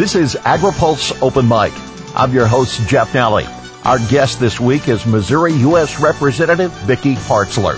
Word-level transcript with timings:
This 0.00 0.14
is 0.14 0.34
AgriPulse 0.34 1.20
Open 1.20 1.46
Mic. 1.46 1.74
I'm 2.16 2.32
your 2.32 2.46
host, 2.46 2.88
Jeff 2.88 3.12
Nalley. 3.12 3.44
Our 3.84 3.98
guest 4.08 4.40
this 4.40 4.58
week 4.58 4.88
is 4.88 5.04
Missouri 5.04 5.52
U.S. 5.56 6.00
Representative 6.00 6.72
Vicky 6.86 7.16
Hartzler. 7.16 7.74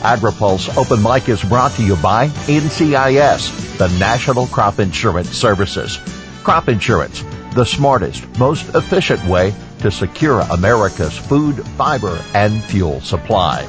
AgriPulse 0.00 0.74
Open 0.78 1.02
Mic 1.02 1.28
is 1.28 1.44
brought 1.44 1.72
to 1.72 1.84
you 1.84 1.96
by 1.96 2.28
NCIS, 2.28 3.76
the 3.76 3.88
National 3.98 4.46
Crop 4.46 4.78
Insurance 4.78 5.28
Services. 5.28 5.98
Crop 6.42 6.70
insurance, 6.70 7.22
the 7.52 7.66
smartest, 7.66 8.26
most 8.38 8.74
efficient 8.74 9.22
way 9.26 9.52
to 9.80 9.90
secure 9.90 10.40
America's 10.50 11.18
food, 11.18 11.62
fiber, 11.76 12.18
and 12.32 12.64
fuel 12.64 13.02
supply. 13.02 13.62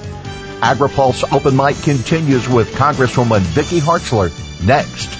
AgriPulse 0.61 1.33
Open 1.33 1.53
Mic 1.53 1.75
continues 1.83 2.47
with 2.47 2.71
Congresswoman 2.75 3.41
Vicky 3.41 3.81
Hartzler 3.81 4.31
next. 4.65 5.19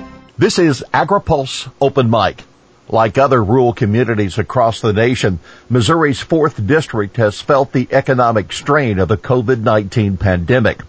This 0.41 0.57
is 0.57 0.83
AgriPulse 0.91 1.71
Open 1.79 2.09
Mic. 2.09 2.43
Like 2.89 3.19
other 3.19 3.43
rural 3.43 3.73
communities 3.73 4.39
across 4.39 4.81
the 4.81 4.91
nation, 4.91 5.37
Missouri's 5.69 6.19
4th 6.19 6.65
District 6.65 7.15
has 7.17 7.39
felt 7.39 7.71
the 7.71 7.87
economic 7.91 8.51
strain 8.51 8.97
of 8.97 9.07
the 9.07 9.17
COVID-19 9.17 10.19
pandemic. 10.19 10.81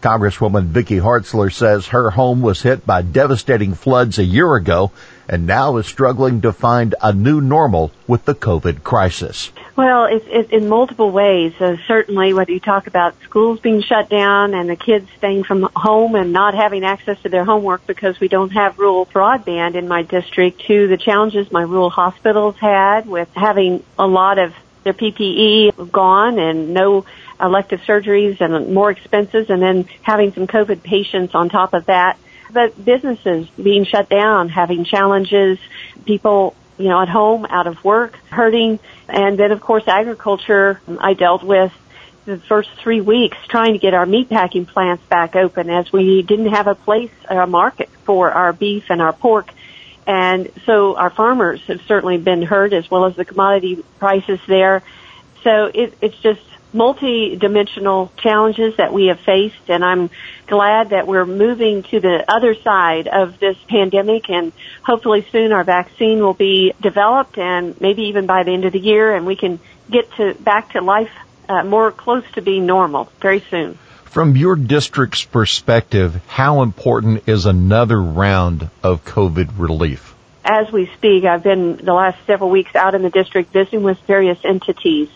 Congresswoman 0.00 0.68
Vicky 0.68 0.96
Hartzler 0.96 1.52
says 1.52 1.88
her 1.88 2.08
home 2.08 2.40
was 2.40 2.62
hit 2.62 2.86
by 2.86 3.02
devastating 3.02 3.74
floods 3.74 4.18
a 4.18 4.24
year 4.24 4.54
ago 4.54 4.90
and 5.28 5.46
now 5.46 5.76
is 5.76 5.86
struggling 5.86 6.40
to 6.42 6.52
find 6.52 6.94
a 7.02 7.12
new 7.12 7.40
normal 7.40 7.90
with 8.06 8.24
the 8.24 8.34
COVID 8.34 8.82
crisis. 8.82 9.50
Well, 9.76 10.04
it's, 10.04 10.24
it's 10.28 10.50
in 10.50 10.68
multiple 10.68 11.10
ways. 11.10 11.52
Uh, 11.60 11.76
certainly, 11.88 12.32
whether 12.32 12.52
you 12.52 12.60
talk 12.60 12.86
about 12.86 13.20
schools 13.22 13.60
being 13.60 13.82
shut 13.82 14.08
down 14.08 14.54
and 14.54 14.68
the 14.68 14.76
kids 14.76 15.08
staying 15.18 15.44
from 15.44 15.68
home 15.74 16.14
and 16.14 16.32
not 16.32 16.54
having 16.54 16.84
access 16.84 17.20
to 17.22 17.28
their 17.28 17.44
homework 17.44 17.86
because 17.86 18.20
we 18.20 18.28
don't 18.28 18.50
have 18.50 18.78
rural 18.78 19.06
broadband 19.06 19.74
in 19.74 19.88
my 19.88 20.02
district, 20.02 20.62
to 20.66 20.86
the 20.88 20.96
challenges 20.96 21.50
my 21.50 21.62
rural 21.62 21.90
hospitals 21.90 22.56
had 22.56 23.06
with 23.06 23.28
having 23.34 23.82
a 23.98 24.06
lot 24.06 24.38
of 24.38 24.54
their 24.84 24.92
PPE 24.92 25.90
gone 25.90 26.38
and 26.38 26.74
no 26.74 27.04
elective 27.40 27.80
surgeries 27.80 28.40
and 28.40 28.72
more 28.72 28.90
expenses 28.90 29.50
and 29.50 29.60
then 29.60 29.88
having 30.02 30.32
some 30.32 30.46
COVID 30.46 30.82
patients 30.82 31.34
on 31.34 31.48
top 31.48 31.74
of 31.74 31.86
that. 31.86 32.18
But 32.52 32.82
businesses 32.84 33.48
being 33.50 33.84
shut 33.84 34.08
down, 34.08 34.48
having 34.48 34.84
challenges, 34.84 35.58
people 36.04 36.54
you 36.78 36.88
know, 36.88 37.00
at 37.00 37.08
home, 37.08 37.46
out 37.48 37.66
of 37.66 37.82
work, 37.84 38.16
hurting. 38.30 38.78
And 39.08 39.38
then 39.38 39.52
of 39.52 39.60
course 39.60 39.86
agriculture 39.86 40.80
I 40.98 41.14
dealt 41.14 41.42
with 41.42 41.72
the 42.24 42.38
first 42.38 42.70
three 42.78 43.00
weeks 43.00 43.36
trying 43.48 43.74
to 43.74 43.78
get 43.78 43.94
our 43.94 44.06
meat 44.06 44.30
packing 44.30 44.66
plants 44.66 45.04
back 45.04 45.36
open 45.36 45.68
as 45.68 45.92
we 45.92 46.22
didn't 46.22 46.48
have 46.48 46.66
a 46.66 46.74
place, 46.74 47.10
a 47.28 47.46
market 47.46 47.90
for 48.04 48.30
our 48.30 48.52
beef 48.52 48.84
and 48.88 49.02
our 49.02 49.12
pork. 49.12 49.50
And 50.06 50.50
so 50.66 50.96
our 50.96 51.10
farmers 51.10 51.62
have 51.66 51.82
certainly 51.82 52.18
been 52.18 52.42
hurt 52.42 52.72
as 52.72 52.90
well 52.90 53.06
as 53.06 53.16
the 53.16 53.24
commodity 53.24 53.82
prices 53.98 54.40
there. 54.46 54.82
So 55.42 55.66
it, 55.66 55.94
it's 56.00 56.18
just 56.18 56.40
multi-dimensional 56.74 58.12
challenges 58.16 58.76
that 58.76 58.92
we 58.92 59.06
have 59.06 59.20
faced 59.20 59.68
and 59.68 59.84
I'm 59.84 60.10
glad 60.48 60.90
that 60.90 61.06
we're 61.06 61.24
moving 61.24 61.84
to 61.84 62.00
the 62.00 62.24
other 62.28 62.54
side 62.54 63.06
of 63.06 63.38
this 63.38 63.56
pandemic 63.68 64.28
and 64.28 64.52
hopefully 64.82 65.26
soon 65.30 65.52
our 65.52 65.62
vaccine 65.62 66.18
will 66.18 66.34
be 66.34 66.74
developed 66.80 67.38
and 67.38 67.80
maybe 67.80 68.02
even 68.08 68.26
by 68.26 68.42
the 68.42 68.50
end 68.50 68.64
of 68.64 68.72
the 68.72 68.80
year 68.80 69.14
and 69.14 69.24
we 69.24 69.36
can 69.36 69.60
get 69.88 70.10
to 70.16 70.34
back 70.34 70.72
to 70.72 70.80
life 70.80 71.12
uh, 71.48 71.62
more 71.62 71.92
close 71.92 72.24
to 72.32 72.42
being 72.42 72.66
normal 72.66 73.08
very 73.20 73.40
soon. 73.50 73.78
From 74.04 74.36
your 74.36 74.56
district's 74.56 75.24
perspective, 75.24 76.20
how 76.26 76.62
important 76.62 77.28
is 77.28 77.46
another 77.46 78.00
round 78.00 78.68
of 78.82 79.04
COVID 79.04 79.58
relief? 79.58 80.14
As 80.44 80.70
we 80.70 80.86
speak, 80.94 81.24
I've 81.24 81.42
been 81.42 81.76
the 81.76 81.92
last 81.92 82.18
several 82.26 82.50
weeks 82.50 82.74
out 82.74 82.94
in 82.94 83.02
the 83.02 83.10
district 83.10 83.52
visiting 83.52 83.82
with 83.82 83.98
various 84.06 84.38
entities 84.44 85.08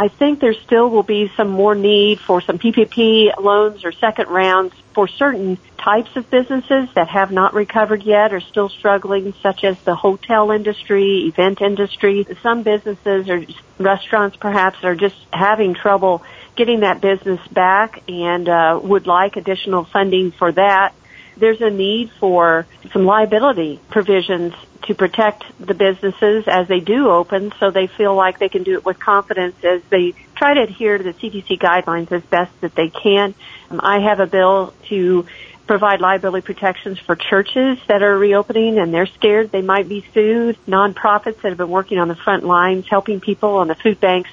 I 0.00 0.08
think 0.08 0.40
there 0.40 0.54
still 0.54 0.88
will 0.88 1.02
be 1.02 1.30
some 1.36 1.50
more 1.50 1.74
need 1.74 2.20
for 2.20 2.40
some 2.40 2.58
PPP 2.58 3.38
loans 3.38 3.84
or 3.84 3.92
second 3.92 4.30
rounds 4.30 4.72
for 4.94 5.06
certain 5.06 5.58
types 5.76 6.16
of 6.16 6.30
businesses 6.30 6.88
that 6.94 7.08
have 7.08 7.30
not 7.30 7.52
recovered 7.52 8.02
yet 8.02 8.32
or 8.32 8.40
still 8.40 8.70
struggling, 8.70 9.34
such 9.42 9.62
as 9.62 9.78
the 9.80 9.94
hotel 9.94 10.52
industry, 10.52 11.26
event 11.26 11.60
industry. 11.60 12.26
Some 12.42 12.62
businesses 12.62 13.28
or 13.28 13.44
restaurants 13.78 14.38
perhaps 14.38 14.82
are 14.84 14.94
just 14.94 15.16
having 15.34 15.74
trouble 15.74 16.22
getting 16.56 16.80
that 16.80 17.02
business 17.02 17.46
back 17.48 18.02
and 18.08 18.48
uh, 18.48 18.80
would 18.82 19.06
like 19.06 19.36
additional 19.36 19.84
funding 19.84 20.30
for 20.30 20.50
that 20.50 20.94
there's 21.40 21.60
a 21.60 21.70
need 21.70 22.10
for 22.20 22.66
some 22.92 23.04
liability 23.04 23.80
provisions 23.90 24.54
to 24.82 24.94
protect 24.94 25.44
the 25.58 25.74
businesses 25.74 26.44
as 26.46 26.68
they 26.68 26.80
do 26.80 27.10
open 27.10 27.52
so 27.58 27.70
they 27.70 27.86
feel 27.86 28.14
like 28.14 28.38
they 28.38 28.48
can 28.48 28.62
do 28.62 28.74
it 28.74 28.84
with 28.84 28.98
confidence 28.98 29.56
as 29.62 29.82
they 29.90 30.14
try 30.36 30.54
to 30.54 30.62
adhere 30.62 30.96
to 30.96 31.04
the 31.04 31.12
CDC 31.12 31.58
guidelines 31.58 32.10
as 32.12 32.22
best 32.22 32.52
that 32.60 32.74
they 32.74 32.88
can. 32.88 33.34
Um, 33.70 33.80
I 33.82 34.00
have 34.00 34.20
a 34.20 34.26
bill 34.26 34.72
to 34.88 35.26
provide 35.66 36.00
liability 36.00 36.44
protections 36.44 36.98
for 36.98 37.14
churches 37.14 37.78
that 37.86 38.02
are 38.02 38.18
reopening 38.18 38.78
and 38.78 38.92
they're 38.92 39.06
scared 39.06 39.52
they 39.52 39.62
might 39.62 39.88
be 39.88 40.04
sued. 40.12 40.58
Nonprofits 40.66 41.42
that 41.42 41.50
have 41.50 41.58
been 41.58 41.70
working 41.70 41.98
on 41.98 42.08
the 42.08 42.16
front 42.16 42.44
lines 42.44 42.88
helping 42.88 43.20
people 43.20 43.56
on 43.56 43.68
the 43.68 43.76
food 43.76 44.00
banks 44.00 44.30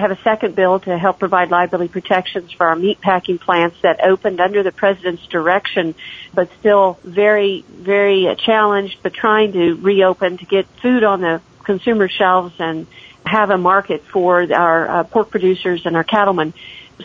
have 0.00 0.10
a 0.10 0.20
second 0.22 0.54
bill 0.56 0.80
to 0.80 0.98
help 0.98 1.18
provide 1.18 1.50
liability 1.50 1.92
protections 1.92 2.50
for 2.52 2.66
our 2.66 2.76
meat 2.76 3.00
packing 3.00 3.38
plants 3.38 3.76
that 3.82 4.04
opened 4.04 4.40
under 4.40 4.62
the 4.62 4.72
president's 4.72 5.26
direction, 5.26 5.94
but 6.34 6.50
still 6.58 6.98
very, 7.04 7.64
very 7.68 8.34
challenged, 8.44 8.98
but 9.02 9.14
trying 9.14 9.52
to 9.52 9.74
reopen 9.74 10.38
to 10.38 10.44
get 10.44 10.66
food 10.82 11.04
on 11.04 11.20
the 11.20 11.40
consumer 11.64 12.08
shelves 12.08 12.54
and 12.58 12.86
have 13.24 13.50
a 13.50 13.58
market 13.58 14.02
for 14.04 14.52
our 14.52 14.88
uh, 14.88 15.04
pork 15.04 15.30
producers 15.30 15.86
and 15.86 15.96
our 15.96 16.04
cattlemen. 16.04 16.52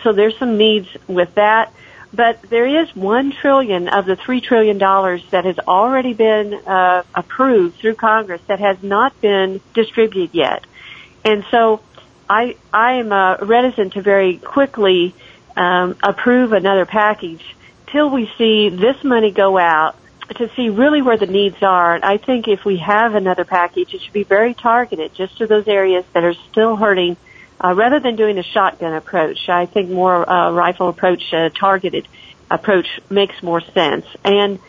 So 0.04 0.14
there's 0.14 0.38
some 0.38 0.58
needs 0.58 0.88
with 1.08 1.36
that. 1.36 1.72
But 2.14 2.42
there 2.44 2.82
is 2.82 2.96
one 2.96 3.34
trillion 3.34 3.90
of 3.90 4.06
the 4.06 4.16
three 4.16 4.40
trillion 4.40 4.78
dollars 4.78 5.22
that 5.32 5.44
has 5.44 5.60
already 5.60 6.14
been 6.14 6.54
uh, 6.54 7.04
approved 7.14 7.78
through 7.80 7.96
Congress 7.96 8.42
that 8.48 8.60
has 8.60 8.82
not 8.82 9.20
been 9.20 9.60
distributed 9.74 10.30
yet. 10.34 10.66
And 11.26 11.44
so 11.52 11.82
I 12.30 12.56
I 12.74 12.94
am 12.94 13.12
uh, 13.12 13.38
reticent 13.38 13.94
to 13.94 14.02
very 14.02 14.38
quickly 14.38 15.14
um, 15.56 15.96
approve 16.02 16.54
another 16.54 16.86
package 16.86 17.44
till 17.92 18.10
we 18.10 18.30
see 18.38 18.70
this 18.70 19.04
money 19.04 19.32
go 19.32 19.58
out 19.58 19.96
to 20.36 20.50
see 20.56 20.70
really 20.70 21.02
where 21.02 21.18
the 21.18 21.28
needs 21.28 21.62
are. 21.62 22.00
I 22.02 22.18
think 22.18 22.48
if 22.48 22.66
we 22.66 22.78
have 22.78 23.14
another 23.16 23.46
package, 23.46 23.94
it 23.94 24.02
should 24.02 24.14
be 24.14 24.24
very 24.24 24.54
targeted 24.54 25.14
just 25.14 25.38
to 25.38 25.48
those 25.48 25.68
areas 25.68 26.04
that 26.14 26.24
are 26.24 26.34
still 26.52 26.76
hurting, 26.76 27.16
uh, 27.64 27.74
rather 27.76 28.00
than 28.00 28.16
doing 28.16 28.38
a 28.40 28.44
shotgun 28.44 28.94
approach. 28.94 29.48
I 29.50 29.68
think 29.68 29.90
more 29.90 30.28
uh, 30.28 30.52
rifle 30.52 30.90
approach, 30.90 31.32
uh, 31.32 31.50
targeted 31.50 32.08
approach 32.50 32.88
makes 33.10 33.42
more 33.44 33.62
sense. 33.62 34.06
And 34.24 34.60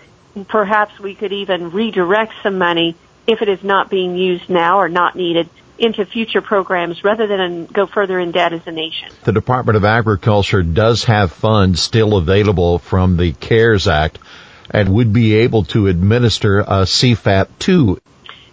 perhaps 0.49 0.99
we 1.01 1.15
could 1.15 1.33
even 1.33 1.71
redirect 1.71 2.35
some 2.43 2.59
money 2.59 2.95
if 3.27 3.41
it 3.41 3.49
is 3.49 3.65
not 3.65 3.89
being 3.89 4.15
used 4.15 4.51
now 4.51 4.79
or 4.79 4.89
not 4.89 5.17
needed 5.17 5.49
into 5.79 6.05
future 6.07 6.41
programs 6.41 7.03
rather 7.05 7.27
than 7.27 7.67
go 7.67 7.87
further 7.87 8.19
in 8.19 8.33
debt 8.33 8.53
as 8.53 8.67
a 8.67 8.73
nation. 8.73 9.09
The 9.25 9.33
Department 9.33 9.77
of 9.77 9.85
Agriculture 9.85 10.63
does 10.63 11.05
have 11.05 11.33
funds 11.33 11.81
still 11.81 12.17
available 12.17 12.79
from 12.79 13.17
the 13.17 13.33
CARES 13.33 13.89
Act 13.89 14.19
and 14.71 14.89
would 14.95 15.13
be 15.13 15.35
able 15.35 15.65
to 15.65 15.87
administer 15.87 16.61
uh, 16.61 16.83
a 16.83 16.85
CFAP 16.85 17.49
2. 17.59 18.01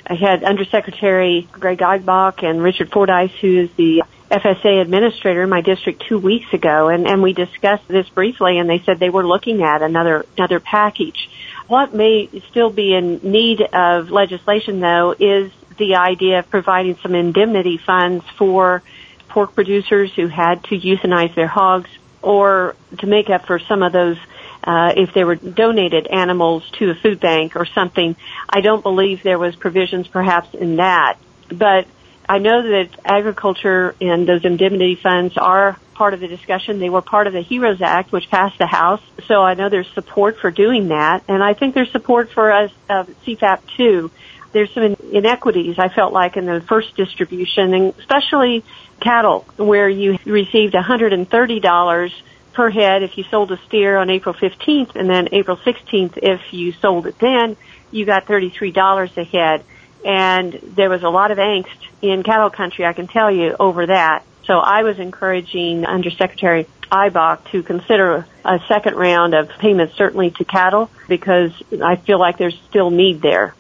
I 0.06 0.16
had 0.16 0.44
Undersecretary 0.44 1.48
Greg 1.52 1.80
Ibach 1.80 2.44
and 2.44 2.62
Richard 2.62 2.92
Fordyce, 2.92 3.32
who 3.40 3.62
is 3.62 3.70
the 3.78 4.04
FSA 4.30 4.82
administrator 4.82 5.44
in 5.44 5.50
my 5.50 5.62
district 5.62 6.04
two 6.08 6.18
weeks 6.18 6.52
ago, 6.54 6.90
and, 6.90 7.08
and 7.08 7.22
we 7.22 7.34
discussed 7.34 7.88
this 7.88 8.10
briefly, 8.10 8.58
and 8.58 8.70
they 8.70 8.80
said 8.80 9.00
they 9.00 9.12
were 9.12 9.26
looking 9.26 9.62
at 9.62 9.82
another 9.82 10.26
another 10.38 10.60
package. 10.60 11.30
What 11.68 11.94
may 11.94 12.30
still 12.50 12.70
be 12.70 12.94
in 12.94 13.20
need 13.24 13.62
of 13.62 14.10
legislation, 14.10 14.80
though, 14.80 15.16
is 15.18 15.52
the 15.78 15.96
idea 15.96 16.40
of 16.40 16.50
providing 16.50 16.98
some 16.98 17.16
indemnity 17.16 17.78
funds 17.78 18.24
for 18.38 18.84
pork 19.30 19.56
producers 19.56 20.12
who 20.16 20.28
had 20.28 20.64
to 20.66 20.80
euthanize 20.80 21.34
their 21.36 21.48
hogs 21.48 21.90
or 22.22 22.76
to 23.00 23.08
make 23.08 23.30
up 23.30 23.46
for 23.46 23.60
some 23.60 23.84
of 23.84 23.92
those 23.92 24.18
uh, 24.64 24.94
if 24.96 25.14
they 25.14 25.24
were 25.24 25.36
donated 25.36 26.08
animals 26.08 26.64
to 26.80 26.90
a 26.90 26.96
food 26.96 27.20
bank 27.20 27.56
or 27.56 27.66
something. 27.66 28.16
I 28.50 28.62
don't 28.62 28.82
believe 28.82 29.22
there 29.24 29.40
was 29.40 29.56
provisions 29.56 30.08
perhaps 30.08 30.54
in 30.54 30.78
that 30.78 31.18
But 31.50 31.88
I 32.28 32.40
know 32.40 32.62
that 32.62 32.90
agriculture 33.04 33.96
and 34.00 34.28
those 34.28 34.46
indemnity 34.46 34.96
funds 34.96 35.38
are 35.38 35.78
part 35.94 36.14
of 36.14 36.20
the 36.20 36.28
discussion. 36.28 36.80
They 36.80 36.90
were 36.90 37.02
part 37.02 37.28
of 37.28 37.34
the 37.34 37.42
HEROES 37.42 37.82
Act, 37.82 38.12
which 38.12 38.30
passed 38.30 38.58
the 38.58 38.66
House. 38.66 39.02
So 39.28 39.42
I 39.42 39.54
know 39.54 39.70
there's 39.70 39.92
support 39.94 40.40
for 40.40 40.50
doing 40.50 40.88
that. 40.90 41.24
And 41.28 41.44
I 41.44 41.54
think 41.54 41.76
there's 41.76 41.92
support 41.92 42.32
for 42.32 42.52
us, 42.52 42.72
uh, 42.90 43.04
CFAP 43.26 43.60
2. 43.78 44.12
There's 44.54 44.72
some 44.72 44.96
inequities 45.12 45.80
I 45.80 45.90
felt 45.90 46.14
like 46.14 46.38
in 46.38 46.46
the 46.46 46.62
first 46.62 46.96
distribution, 46.96 47.74
and 47.74 47.94
especially 47.98 48.64
cattle, 49.02 49.46
where 49.58 49.90
you 49.90 50.20
received 50.26 50.76
$130 50.76 52.12
per 52.54 52.70
head 52.70 53.02
if 53.02 53.18
you 53.18 53.24
sold 53.32 53.52
a 53.52 53.60
steer 53.66 53.98
on 53.98 54.12
April 54.12 54.36
15th, 54.36 54.96
and 54.96 55.10
then 55.10 55.30
April 55.32 55.58
16th 55.58 56.20
if 56.22 56.54
you 56.54 56.72
sold 56.74 57.08
it 57.08 57.18
then, 57.18 57.58
you 57.92 58.06
got 58.06 58.28
$33 58.28 59.18
a 59.18 59.24
head. 59.24 59.64
And 60.06 60.54
there 60.54 60.90
was 60.90 61.02
a 61.02 61.10
lot 61.10 61.32
of 61.32 61.40
angst 61.40 61.78
in 62.02 62.22
cattle 62.24 62.52
country, 62.52 62.86
I 62.86 62.94
can 62.94 63.08
tell 63.08 63.34
you, 63.34 63.56
over 63.60 63.88
that. 63.88 64.24
So 64.46 64.60
I 64.60 64.84
was 64.84 65.00
encouraging 65.00 65.86
Undersecretary 65.86 66.68
Ibach 66.92 67.50
to 67.52 67.64
consider 67.64 68.28
a 68.46 68.60
second 68.68 68.96
round 68.96 69.34
of 69.34 69.50
payments 69.50 69.96
certainly 69.96 70.30
to 70.32 70.46
cattle 70.46 70.92
because 71.08 71.52
I 71.82 71.96
feel 71.96 72.20
like 72.20 72.38
there's 72.38 72.60
still 72.70 72.92
need 72.92 73.22
there 73.22 73.56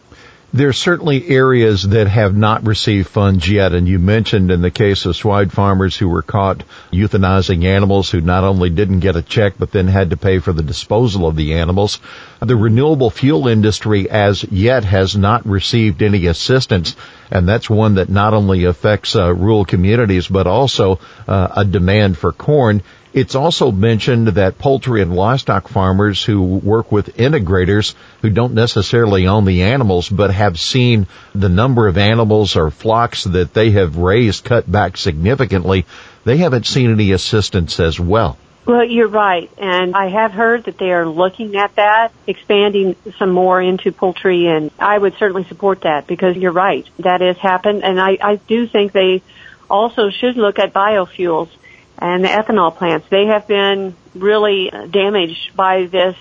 there 0.54 0.70
are 0.70 0.74
certainly 0.74 1.28
areas 1.30 1.82
that 1.82 2.08
have 2.08 2.36
not 2.36 2.68
received 2.68 3.08
funds 3.08 3.50
yet, 3.50 3.74
and 3.74 3.88
you 3.88 3.98
mentioned 3.98 4.52
in 4.52 4.62
the 4.62 4.70
case 4.70 5.06
of 5.06 5.16
swine 5.16 5.50
farmers 5.50 5.98
who 5.98 6.08
were 6.08 6.22
caught 6.22 6.64
euthanizing 6.92 7.64
animals 7.64 8.12
who 8.12 8.22
not 8.22 8.44
only 8.44 8.70
didn't 8.70 9.00
get 9.00 9.16
a 9.16 9.24
check 9.24 9.54
but 9.58 9.72
then 9.72 9.88
had 9.88 10.12
to 10.12 10.18
pay 10.18 10.38
for 10.38 10.54
the 10.54 10.62
disposal 10.62 11.26
of 11.26 11.36
the 11.36 11.56
animals. 11.56 12.00
The 12.40 12.56
renewable 12.56 13.10
fuel 13.10 13.48
industry 13.48 14.08
as 14.08 14.44
yet 14.44 14.84
has 14.84 15.18
not 15.18 15.48
received 15.48 16.04
any 16.04 16.28
assistance, 16.28 16.96
and 17.32 17.50
that's 17.50 17.68
one 17.68 17.96
that 17.96 18.10
not 18.10 18.36
only 18.36 18.66
affects 18.66 19.16
uh, 19.16 19.34
rural 19.34 19.66
communities 19.66 20.28
but 20.28 20.46
also 20.46 21.00
uh, 21.28 21.48
a 21.56 21.66
demand 21.66 22.16
for 22.16 22.32
corn. 22.32 22.84
It's 23.13 23.36
also 23.36 23.71
mentioned 23.71 24.30
that 24.30 24.57
poultry 24.57 25.04
and 25.04 25.15
livestock 25.15 25.68
farmers 25.68 26.24
who 26.24 26.42
work 26.42 26.92
with 26.92 27.15
integrators 27.15 27.94
who 28.24 28.31
don't 28.31 28.56
necessarily 28.56 29.27
own 29.27 29.45
the 29.45 29.62
animals 29.62 30.10
but 30.10 30.31
have 30.31 30.60
seen 30.60 31.06
the 31.36 31.50
number 31.50 31.88
of 31.88 32.00
animals 32.00 32.56
or 32.56 32.71
flocks 32.71 33.24
that 33.25 33.54
they 33.54 33.69
have 33.71 33.98
raised 33.98 34.45
cut 34.45 34.69
back 34.69 34.98
significantly, 34.98 35.86
they 36.25 36.38
haven't 36.38 36.65
seen 36.65 36.92
any 36.92 37.12
assistance 37.12 37.80
as 37.80 38.00
well. 38.00 38.36
Well, 38.65 38.83
you're 38.83 39.10
right. 39.10 39.51
And 39.60 39.95
I 39.95 40.07
have 40.07 40.31
heard 40.31 40.63
that 40.63 40.80
they 40.80 40.92
are 40.92 41.06
looking 41.06 41.56
at 41.56 41.75
that, 41.75 42.13
expanding 42.25 42.95
some 43.19 43.31
more 43.31 43.62
into 43.62 43.92
poultry, 43.92 44.48
and 44.48 44.71
I 44.80 44.98
would 44.98 45.15
certainly 45.18 45.44
support 45.44 45.81
that 45.81 46.07
because 46.07 46.36
you're 46.36 46.54
right. 46.54 46.88
That 47.00 47.21
has 47.21 47.38
happened, 47.38 47.83
and 47.83 48.01
I, 48.01 48.18
I 48.21 48.36
do 48.38 48.65
think 48.65 48.92
they 48.92 49.21
also 49.69 50.10
should 50.10 50.38
look 50.38 50.60
at 50.60 50.74
biofuels 50.74 51.50
and 51.98 52.24
the 52.24 52.28
ethanol 52.28 52.75
plants. 52.75 53.07
They 53.10 53.28
have 53.28 53.48
been 53.48 53.95
really 54.16 54.72
damaged 54.92 55.56
by 55.56 55.86
this, 55.86 56.16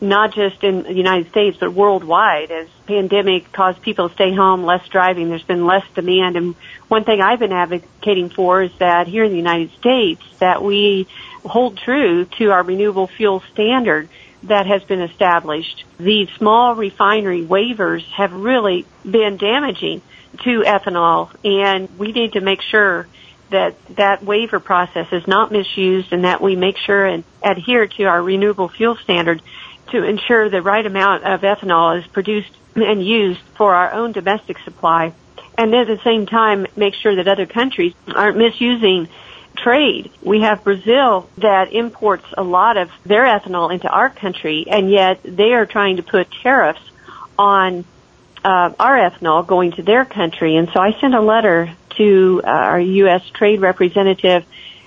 not 0.00 0.34
just 0.34 0.62
in 0.62 0.82
the 0.82 0.92
United 0.92 1.30
States, 1.30 1.56
but 1.58 1.72
worldwide 1.72 2.50
as 2.50 2.68
pandemic 2.86 3.50
caused 3.52 3.82
people 3.82 4.08
to 4.08 4.14
stay 4.14 4.34
home, 4.34 4.64
less 4.64 4.86
driving. 4.88 5.28
There's 5.28 5.42
been 5.42 5.66
less 5.66 5.84
demand. 5.94 6.36
And 6.36 6.54
one 6.88 7.04
thing 7.04 7.20
I've 7.20 7.38
been 7.38 7.52
advocating 7.52 8.28
for 8.30 8.62
is 8.62 8.72
that 8.78 9.06
here 9.06 9.24
in 9.24 9.30
the 9.30 9.36
United 9.36 9.72
States, 9.72 10.22
that 10.38 10.62
we 10.62 11.08
hold 11.44 11.78
true 11.78 12.24
to 12.38 12.50
our 12.50 12.62
renewable 12.62 13.06
fuel 13.06 13.42
standard 13.52 14.08
that 14.44 14.66
has 14.66 14.82
been 14.84 15.00
established. 15.00 15.84
These 15.98 16.28
small 16.36 16.74
refinery 16.74 17.44
waivers 17.44 18.04
have 18.12 18.32
really 18.32 18.86
been 19.08 19.36
damaging 19.36 20.02
to 20.44 20.62
ethanol 20.62 21.30
and 21.44 21.88
we 21.98 22.12
need 22.12 22.34
to 22.34 22.40
make 22.40 22.60
sure 22.60 23.08
that 23.50 23.74
that 23.96 24.22
waiver 24.24 24.60
process 24.60 25.06
is 25.12 25.26
not 25.26 25.52
misused 25.52 26.12
and 26.12 26.24
that 26.24 26.40
we 26.40 26.56
make 26.56 26.76
sure 26.76 27.06
and 27.06 27.24
adhere 27.42 27.86
to 27.86 28.04
our 28.04 28.22
renewable 28.22 28.68
fuel 28.68 28.96
standard 28.96 29.40
to 29.90 30.02
ensure 30.02 30.48
the 30.48 30.62
right 30.62 30.84
amount 30.84 31.24
of 31.24 31.42
ethanol 31.42 31.98
is 31.98 32.06
produced 32.08 32.50
and 32.74 33.04
used 33.04 33.40
for 33.56 33.74
our 33.74 33.92
own 33.92 34.12
domestic 34.12 34.58
supply. 34.60 35.12
And 35.56 35.74
at 35.74 35.86
the 35.86 35.98
same 36.04 36.26
time, 36.26 36.66
make 36.76 36.94
sure 36.94 37.16
that 37.16 37.28
other 37.28 37.46
countries 37.46 37.94
aren't 38.14 38.36
misusing 38.36 39.08
trade. 39.56 40.10
We 40.22 40.42
have 40.42 40.64
Brazil 40.64 41.28
that 41.38 41.72
imports 41.72 42.26
a 42.36 42.42
lot 42.42 42.76
of 42.76 42.90
their 43.04 43.24
ethanol 43.24 43.72
into 43.72 43.88
our 43.88 44.10
country, 44.10 44.66
and 44.68 44.90
yet 44.90 45.20
they 45.22 45.54
are 45.54 45.64
trying 45.64 45.96
to 45.96 46.02
put 46.02 46.30
tariffs 46.42 46.82
on 47.38 47.84
uh, 48.44 48.72
our 48.78 49.10
ethanol 49.10 49.46
going 49.46 49.72
to 49.72 49.82
their 49.82 50.04
country. 50.04 50.56
And 50.56 50.68
so 50.72 50.80
I 50.80 50.92
sent 51.00 51.14
a 51.14 51.20
letter 51.20 51.74
to 51.96 52.42
uh, 52.44 52.48
our 52.48 52.80
U.S. 52.80 53.22
trade 53.30 53.60
representative 53.60 54.44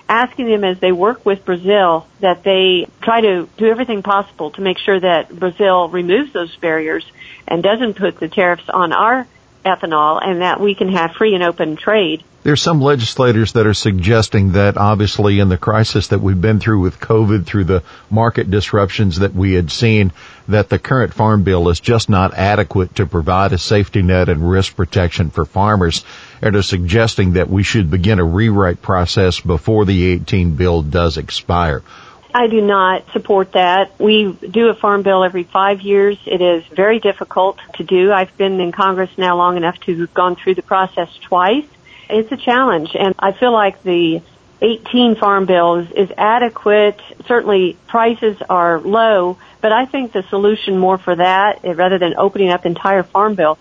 asking 0.08 0.46
them 0.46 0.64
as 0.64 0.80
they 0.80 0.90
work 0.90 1.24
with 1.24 1.44
Brazil 1.44 2.04
that 2.18 2.42
they 2.42 2.88
try 3.00 3.20
to 3.20 3.48
do 3.56 3.66
everything 3.66 4.02
possible 4.02 4.50
to 4.50 4.60
make 4.60 4.76
sure 4.78 4.98
that 4.98 5.28
Brazil 5.30 5.88
removes 5.88 6.32
those 6.32 6.54
barriers 6.56 7.04
and 7.46 7.62
doesn't 7.62 7.94
put 7.94 8.18
the 8.18 8.28
tariffs 8.28 8.68
on 8.68 8.92
our 8.92 9.28
ethanol 9.64 10.20
and 10.22 10.42
that 10.42 10.60
we 10.60 10.74
can 10.74 10.88
have 10.88 11.12
free 11.12 11.34
and 11.34 11.42
open 11.42 11.76
trade. 11.76 12.24
There's 12.42 12.62
some 12.62 12.80
legislators 12.80 13.52
that 13.52 13.66
are 13.66 13.74
suggesting 13.74 14.52
that 14.52 14.78
obviously 14.78 15.40
in 15.40 15.50
the 15.50 15.58
crisis 15.58 16.08
that 16.08 16.22
we've 16.22 16.40
been 16.40 16.58
through 16.58 16.80
with 16.80 16.98
COVID, 16.98 17.44
through 17.44 17.64
the 17.64 17.82
market 18.08 18.50
disruptions 18.50 19.18
that 19.18 19.34
we 19.34 19.52
had 19.52 19.70
seen, 19.70 20.12
that 20.48 20.70
the 20.70 20.78
current 20.78 21.12
farm 21.12 21.42
bill 21.42 21.68
is 21.68 21.80
just 21.80 22.08
not 22.08 22.32
adequate 22.32 22.94
to 22.94 23.04
provide 23.04 23.52
a 23.52 23.58
safety 23.58 24.00
net 24.00 24.30
and 24.30 24.50
risk 24.50 24.74
protection 24.74 25.28
for 25.28 25.44
farmers 25.44 26.02
and 26.40 26.56
are 26.56 26.62
suggesting 26.62 27.34
that 27.34 27.50
we 27.50 27.62
should 27.62 27.90
begin 27.90 28.18
a 28.18 28.24
rewrite 28.24 28.80
process 28.80 29.38
before 29.40 29.84
the 29.84 30.04
18 30.04 30.54
bill 30.54 30.80
does 30.80 31.18
expire. 31.18 31.82
I 32.34 32.46
do 32.46 32.60
not 32.60 33.10
support 33.12 33.52
that. 33.52 33.98
We 33.98 34.32
do 34.32 34.68
a 34.68 34.74
farm 34.74 35.02
bill 35.02 35.24
every 35.24 35.44
five 35.44 35.80
years. 35.82 36.18
It 36.26 36.40
is 36.40 36.64
very 36.64 36.98
difficult 36.98 37.58
to 37.74 37.84
do. 37.84 38.12
I've 38.12 38.36
been 38.36 38.60
in 38.60 38.72
Congress 38.72 39.10
now 39.16 39.36
long 39.36 39.56
enough 39.56 39.78
to 39.80 40.00
have 40.00 40.14
gone 40.14 40.36
through 40.36 40.54
the 40.54 40.62
process 40.62 41.08
twice. 41.22 41.66
It's 42.08 42.30
a 42.32 42.36
challenge 42.36 42.90
and 42.94 43.14
I 43.18 43.32
feel 43.32 43.52
like 43.52 43.82
the 43.82 44.22
18 44.62 45.16
farm 45.16 45.46
bills 45.46 45.90
is, 45.90 46.10
adequate. 46.16 47.00
Certainly 47.26 47.78
prices 47.86 48.36
are 48.48 48.78
low, 48.80 49.38
but 49.60 49.72
I 49.72 49.86
think 49.86 50.12
the 50.12 50.22
solution 50.24 50.78
more 50.78 50.98
for 50.98 51.16
that, 51.16 51.64
eh, 51.64 51.72
rather 51.72 51.98
than 51.98 52.14
opening 52.16 52.50
up 52.50 52.66
entire 52.66 53.02
farm 53.02 53.34
bill, 53.34 53.58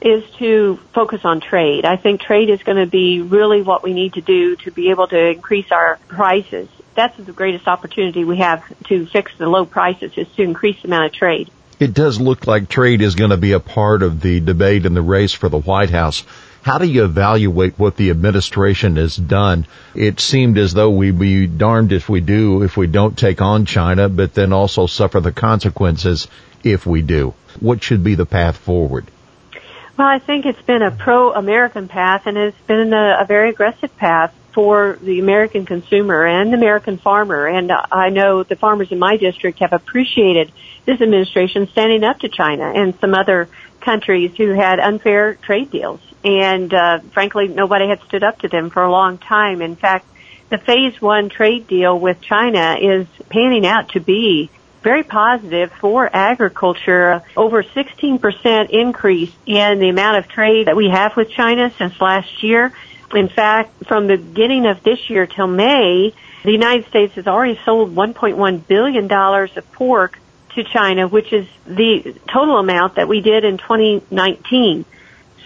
is 0.00 0.28
to 0.38 0.78
focus 0.92 1.24
on 1.24 1.40
trade. 1.40 1.84
I 1.86 1.96
think 1.96 2.20
trade 2.20 2.50
is 2.50 2.62
going 2.62 2.76
to 2.76 2.86
be 2.86 3.22
really 3.22 3.62
what 3.62 3.82
we 3.82 3.94
need 3.94 4.14
to 4.14 4.20
do 4.20 4.56
to 4.56 4.70
be 4.70 4.90
able 4.90 5.08
to 5.08 5.30
increase 5.30 5.72
our 5.72 5.98
prices. 6.06 6.68
That's 6.96 7.16
the 7.18 7.32
greatest 7.32 7.68
opportunity 7.68 8.24
we 8.24 8.38
have 8.38 8.64
to 8.84 9.06
fix 9.06 9.30
the 9.36 9.48
low 9.48 9.66
prices 9.66 10.12
is 10.16 10.26
to 10.36 10.42
increase 10.42 10.80
the 10.82 10.88
amount 10.88 11.06
of 11.06 11.12
trade. 11.12 11.50
It 11.78 11.92
does 11.92 12.18
look 12.18 12.46
like 12.46 12.70
trade 12.70 13.02
is 13.02 13.14
going 13.14 13.30
to 13.30 13.36
be 13.36 13.52
a 13.52 13.60
part 13.60 14.02
of 14.02 14.22
the 14.22 14.40
debate 14.40 14.86
and 14.86 14.96
the 14.96 15.02
race 15.02 15.34
for 15.34 15.50
the 15.50 15.58
White 15.58 15.90
House. 15.90 16.24
How 16.62 16.78
do 16.78 16.86
you 16.86 17.04
evaluate 17.04 17.78
what 17.78 17.96
the 17.96 18.10
administration 18.10 18.96
has 18.96 19.14
done? 19.14 19.66
It 19.94 20.18
seemed 20.18 20.56
as 20.56 20.72
though 20.72 20.90
we'd 20.90 21.18
be 21.18 21.46
darned 21.46 21.92
if 21.92 22.08
we 22.08 22.20
do, 22.20 22.62
if 22.62 22.78
we 22.78 22.86
don't 22.86 23.16
take 23.16 23.42
on 23.42 23.66
China, 23.66 24.08
but 24.08 24.32
then 24.32 24.54
also 24.54 24.86
suffer 24.86 25.20
the 25.20 25.32
consequences 25.32 26.28
if 26.64 26.86
we 26.86 27.02
do. 27.02 27.34
What 27.60 27.82
should 27.82 28.02
be 28.02 28.14
the 28.14 28.26
path 28.26 28.56
forward? 28.56 29.04
Well, 29.98 30.08
I 30.08 30.18
think 30.18 30.44
it's 30.44 30.62
been 30.62 30.82
a 30.82 30.90
pro-American 30.90 31.88
path 31.88 32.26
and 32.26 32.36
it's 32.36 32.60
been 32.66 32.92
a, 32.92 33.18
a 33.20 33.26
very 33.26 33.50
aggressive 33.50 33.96
path 33.96 34.34
for 34.56 34.98
the 35.02 35.18
American 35.18 35.66
consumer 35.66 36.24
and 36.24 36.50
the 36.50 36.56
American 36.56 36.96
farmer. 36.96 37.46
And 37.46 37.70
I 37.70 38.08
know 38.08 38.42
the 38.42 38.56
farmers 38.56 38.90
in 38.90 38.98
my 38.98 39.18
district 39.18 39.58
have 39.58 39.74
appreciated 39.74 40.50
this 40.86 40.98
administration 41.02 41.68
standing 41.68 42.02
up 42.02 42.20
to 42.20 42.30
China 42.30 42.72
and 42.74 42.98
some 42.98 43.12
other 43.12 43.50
countries 43.82 44.32
who 44.38 44.54
had 44.54 44.80
unfair 44.80 45.34
trade 45.34 45.70
deals. 45.70 46.00
And 46.24 46.72
uh, 46.72 47.00
frankly, 47.12 47.48
nobody 47.48 47.86
had 47.86 48.00
stood 48.08 48.24
up 48.24 48.38
to 48.38 48.48
them 48.48 48.70
for 48.70 48.82
a 48.82 48.90
long 48.90 49.18
time. 49.18 49.60
In 49.60 49.76
fact, 49.76 50.06
the 50.48 50.56
phase 50.56 51.02
one 51.02 51.28
trade 51.28 51.66
deal 51.68 52.00
with 52.00 52.22
China 52.22 52.78
is 52.80 53.06
panning 53.28 53.66
out 53.66 53.90
to 53.90 54.00
be 54.00 54.48
very 54.82 55.02
positive 55.02 55.70
for 55.82 56.08
agriculture. 56.10 57.22
Over 57.36 57.62
16% 57.62 58.70
increase 58.70 59.34
in 59.44 59.80
the 59.80 59.90
amount 59.90 60.16
of 60.16 60.28
trade 60.28 60.68
that 60.68 60.76
we 60.76 60.88
have 60.88 61.14
with 61.14 61.28
China 61.28 61.70
since 61.76 62.00
last 62.00 62.42
year. 62.42 62.72
In 63.14 63.28
fact, 63.28 63.86
from 63.86 64.06
the 64.06 64.16
beginning 64.16 64.66
of 64.66 64.82
this 64.82 65.08
year 65.08 65.26
till 65.26 65.46
May, 65.46 66.12
the 66.44 66.52
United 66.52 66.88
States 66.88 67.14
has 67.14 67.26
already 67.26 67.58
sold 67.64 67.94
$1.1 67.94 68.66
billion 68.66 69.12
of 69.12 69.72
pork 69.72 70.18
to 70.54 70.64
China, 70.64 71.06
which 71.06 71.32
is 71.32 71.46
the 71.66 72.14
total 72.32 72.58
amount 72.58 72.96
that 72.96 73.08
we 73.08 73.20
did 73.20 73.44
in 73.44 73.58
2019. 73.58 74.84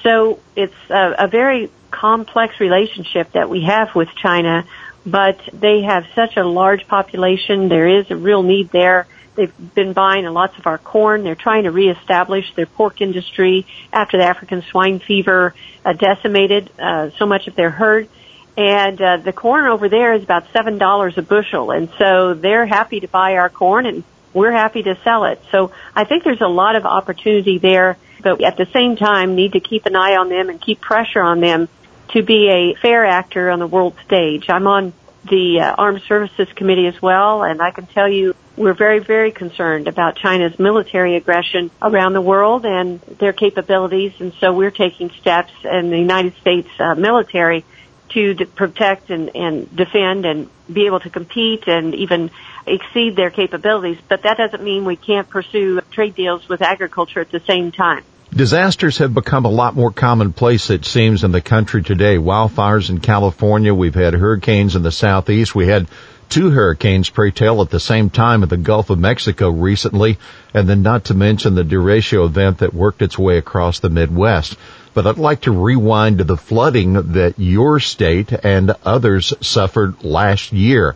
So 0.02 0.40
it's 0.56 0.74
a, 0.88 1.24
a 1.24 1.28
very 1.28 1.70
complex 1.90 2.60
relationship 2.60 3.32
that 3.32 3.50
we 3.50 3.64
have 3.64 3.94
with 3.94 4.08
China, 4.14 4.64
but 5.04 5.38
they 5.52 5.82
have 5.82 6.06
such 6.14 6.36
a 6.36 6.44
large 6.44 6.86
population. 6.86 7.68
There 7.68 7.88
is 7.88 8.10
a 8.10 8.16
real 8.16 8.42
need 8.42 8.70
there 8.70 9.06
They've 9.40 9.74
been 9.74 9.94
buying 9.94 10.26
lots 10.26 10.58
of 10.58 10.66
our 10.66 10.76
corn. 10.76 11.24
They're 11.24 11.34
trying 11.34 11.62
to 11.62 11.70
reestablish 11.70 12.54
their 12.56 12.66
pork 12.66 13.00
industry 13.00 13.66
after 13.90 14.18
the 14.18 14.24
African 14.24 14.60
swine 14.60 14.98
fever 14.98 15.54
uh, 15.82 15.94
decimated 15.94 16.70
uh, 16.78 17.08
so 17.16 17.24
much 17.24 17.46
of 17.46 17.54
their 17.54 17.70
herd. 17.70 18.10
And 18.58 19.00
uh, 19.00 19.16
the 19.16 19.32
corn 19.32 19.66
over 19.66 19.88
there 19.88 20.12
is 20.12 20.22
about 20.22 20.52
seven 20.52 20.76
dollars 20.76 21.16
a 21.16 21.22
bushel, 21.22 21.70
and 21.70 21.88
so 21.96 22.34
they're 22.34 22.66
happy 22.66 23.00
to 23.00 23.08
buy 23.08 23.36
our 23.36 23.48
corn, 23.48 23.86
and 23.86 24.04
we're 24.34 24.52
happy 24.52 24.82
to 24.82 24.98
sell 25.04 25.24
it. 25.24 25.40
So 25.50 25.72
I 25.96 26.04
think 26.04 26.22
there's 26.24 26.42
a 26.42 26.48
lot 26.48 26.76
of 26.76 26.84
opportunity 26.84 27.56
there, 27.56 27.96
but 28.22 28.42
at 28.44 28.58
the 28.58 28.66
same 28.66 28.96
time 28.96 29.36
need 29.36 29.52
to 29.52 29.60
keep 29.60 29.86
an 29.86 29.96
eye 29.96 30.16
on 30.16 30.28
them 30.28 30.50
and 30.50 30.60
keep 30.60 30.82
pressure 30.82 31.22
on 31.22 31.40
them 31.40 31.70
to 32.08 32.22
be 32.22 32.50
a 32.50 32.74
fair 32.74 33.06
actor 33.06 33.48
on 33.48 33.58
the 33.58 33.66
world 33.66 33.94
stage. 34.04 34.50
I'm 34.50 34.66
on 34.66 34.92
the 35.24 35.60
uh, 35.60 35.74
Armed 35.78 36.02
Services 36.02 36.48
Committee 36.54 36.88
as 36.88 37.00
well, 37.00 37.42
and 37.42 37.62
I 37.62 37.70
can 37.70 37.86
tell 37.86 38.08
you 38.08 38.34
we're 38.60 38.74
very, 38.74 38.98
very 38.98 39.32
concerned 39.32 39.88
about 39.88 40.16
China's 40.16 40.58
military 40.58 41.16
aggression 41.16 41.70
around 41.80 42.12
the 42.12 42.20
world 42.20 42.66
and 42.66 43.00
their 43.00 43.32
capabilities, 43.32 44.12
and 44.18 44.34
so 44.34 44.52
we're 44.52 44.70
taking 44.70 45.08
steps 45.10 45.52
in 45.64 45.88
the 45.88 45.98
United 45.98 46.36
States 46.42 46.68
uh, 46.78 46.94
military 46.94 47.64
to 48.10 48.34
de- 48.34 48.44
protect 48.44 49.08
and, 49.08 49.34
and 49.34 49.74
defend 49.74 50.26
and 50.26 50.50
be 50.70 50.84
able 50.84 51.00
to 51.00 51.08
compete 51.08 51.66
and 51.68 51.94
even 51.94 52.30
exceed 52.66 53.16
their 53.16 53.30
capabilities. 53.30 53.96
But 54.06 54.24
that 54.24 54.36
doesn't 54.36 54.62
mean 54.62 54.84
we 54.84 54.96
can't 54.96 55.28
pursue 55.30 55.80
trade 55.90 56.14
deals 56.14 56.46
with 56.46 56.60
agriculture 56.60 57.20
at 57.20 57.30
the 57.30 57.40
same 57.40 57.72
time. 57.72 58.04
Disasters 58.30 58.98
have 58.98 59.14
become 59.14 59.46
a 59.46 59.50
lot 59.50 59.74
more 59.74 59.90
commonplace, 59.90 60.68
it 60.68 60.84
seems, 60.84 61.24
in 61.24 61.32
the 61.32 61.40
country 61.40 61.82
today. 61.82 62.16
Wildfires 62.18 62.90
in 62.90 63.00
California. 63.00 63.72
We've 63.74 63.94
had 63.94 64.12
hurricanes 64.12 64.76
in 64.76 64.82
the 64.82 64.92
southeast. 64.92 65.54
We 65.54 65.66
had 65.66 65.88
two 66.30 66.50
hurricanes, 66.50 67.10
pray 67.10 67.32
tell, 67.32 67.60
at 67.60 67.70
the 67.70 67.80
same 67.80 68.08
time 68.08 68.42
in 68.42 68.48
the 68.48 68.56
Gulf 68.56 68.88
of 68.88 68.98
Mexico 68.98 69.50
recently, 69.50 70.18
and 70.54 70.68
then 70.68 70.82
not 70.82 71.04
to 71.06 71.14
mention 71.14 71.54
the 71.54 71.64
derecho 71.64 72.24
event 72.24 72.58
that 72.58 72.72
worked 72.72 73.02
its 73.02 73.18
way 73.18 73.36
across 73.36 73.80
the 73.80 73.90
Midwest. 73.90 74.56
But 74.94 75.06
I'd 75.06 75.18
like 75.18 75.42
to 75.42 75.52
rewind 75.52 76.18
to 76.18 76.24
the 76.24 76.36
flooding 76.36 77.12
that 77.12 77.34
your 77.38 77.80
state 77.80 78.32
and 78.32 78.74
others 78.84 79.34
suffered 79.40 80.02
last 80.04 80.52
year. 80.52 80.94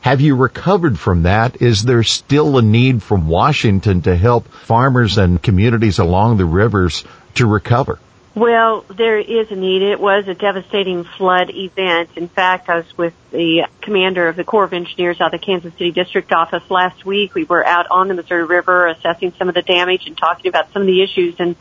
Have 0.00 0.22
you 0.22 0.34
recovered 0.34 0.98
from 0.98 1.24
that? 1.24 1.60
Is 1.60 1.82
there 1.82 2.02
still 2.02 2.56
a 2.56 2.62
need 2.62 3.02
from 3.02 3.28
Washington 3.28 4.00
to 4.02 4.16
help 4.16 4.48
farmers 4.48 5.18
and 5.18 5.42
communities 5.42 5.98
along 5.98 6.38
the 6.38 6.46
rivers 6.46 7.04
to 7.34 7.46
recover? 7.46 7.98
Well, 8.34 8.84
there 8.88 9.18
is 9.18 9.50
a 9.50 9.56
need. 9.56 9.82
It 9.82 9.98
was 9.98 10.28
a 10.28 10.34
devastating 10.34 11.02
flood 11.02 11.50
event. 11.50 12.10
In 12.14 12.28
fact, 12.28 12.68
I 12.68 12.76
was 12.76 12.96
with 12.96 13.12
the 13.32 13.66
commander 13.80 14.28
of 14.28 14.36
the 14.36 14.44
Corps 14.44 14.64
of 14.64 14.72
Engineers 14.72 15.20
out 15.20 15.34
of 15.34 15.40
the 15.40 15.44
Kansas 15.44 15.72
City 15.72 15.90
District 15.90 16.32
Office 16.32 16.62
last 16.70 17.04
week. 17.04 17.34
We 17.34 17.42
were 17.42 17.66
out 17.66 17.86
on 17.90 18.06
the 18.06 18.14
Missouri 18.14 18.44
River 18.44 18.86
assessing 18.86 19.32
some 19.36 19.48
of 19.48 19.56
the 19.56 19.62
damage 19.62 20.06
and 20.06 20.16
talking 20.16 20.48
about 20.48 20.72
some 20.72 20.82
of 20.82 20.86
the 20.86 21.02
issues. 21.02 21.40
And 21.40 21.56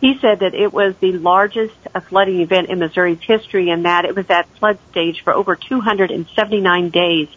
he 0.00 0.18
said 0.18 0.40
that 0.40 0.54
it 0.54 0.72
was 0.72 0.94
the 0.96 1.12
largest 1.12 1.74
uh, 1.94 2.00
flooding 2.00 2.40
event 2.40 2.70
in 2.70 2.78
Missouri's 2.78 3.20
history 3.20 3.68
and 3.68 3.84
that 3.84 4.06
it 4.06 4.16
was 4.16 4.30
at 4.30 4.48
flood 4.58 4.78
stage 4.92 5.22
for 5.24 5.34
over 5.34 5.56
279 5.56 6.88
days. 6.88 7.28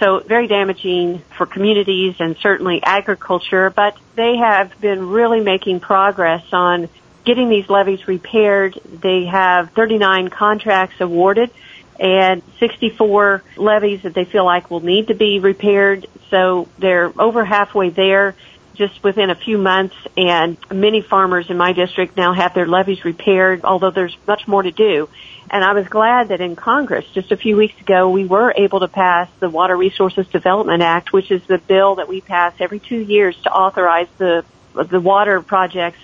So 0.00 0.18
very 0.18 0.48
damaging 0.48 1.22
for 1.36 1.46
communities 1.46 2.16
and 2.18 2.36
certainly 2.38 2.82
agriculture, 2.82 3.70
but 3.70 3.96
they 4.16 4.36
have 4.36 4.80
been 4.80 5.08
really 5.08 5.40
making 5.40 5.78
progress 5.78 6.44
on 6.52 6.88
getting 7.26 7.50
these 7.50 7.68
levees 7.68 8.08
repaired. 8.08 8.78
They 8.84 9.26
have 9.26 9.72
39 9.72 10.28
contracts 10.28 11.00
awarded 11.00 11.50
and 11.98 12.42
64 12.60 13.42
levees 13.56 14.02
that 14.02 14.14
they 14.14 14.24
feel 14.24 14.44
like 14.44 14.70
will 14.70 14.80
need 14.80 15.08
to 15.08 15.14
be 15.14 15.40
repaired. 15.40 16.06
So 16.30 16.68
they're 16.78 17.12
over 17.20 17.44
halfway 17.44 17.90
there 17.90 18.34
just 18.74 19.02
within 19.02 19.30
a 19.30 19.34
few 19.34 19.56
months 19.56 19.96
and 20.16 20.58
many 20.70 21.00
farmers 21.00 21.48
in 21.48 21.56
my 21.56 21.72
district 21.72 22.16
now 22.16 22.34
have 22.34 22.52
their 22.54 22.66
levees 22.66 23.04
repaired, 23.04 23.62
although 23.64 23.90
there's 23.90 24.16
much 24.26 24.46
more 24.46 24.62
to 24.62 24.70
do. 24.70 25.08
And 25.50 25.64
I 25.64 25.72
was 25.72 25.88
glad 25.88 26.28
that 26.28 26.40
in 26.40 26.56
Congress 26.56 27.06
just 27.14 27.32
a 27.32 27.36
few 27.36 27.56
weeks 27.56 27.80
ago 27.80 28.10
we 28.10 28.26
were 28.26 28.52
able 28.54 28.80
to 28.80 28.88
pass 28.88 29.28
the 29.40 29.48
Water 29.48 29.76
Resources 29.76 30.26
Development 30.28 30.82
Act, 30.82 31.12
which 31.12 31.30
is 31.30 31.42
the 31.46 31.58
bill 31.58 31.96
that 31.96 32.08
we 32.08 32.20
pass 32.20 32.52
every 32.60 32.80
two 32.80 32.98
years 32.98 33.36
to 33.42 33.50
authorize 33.50 34.08
the 34.18 34.44
the 34.74 35.00
water 35.00 35.40
projects 35.40 35.98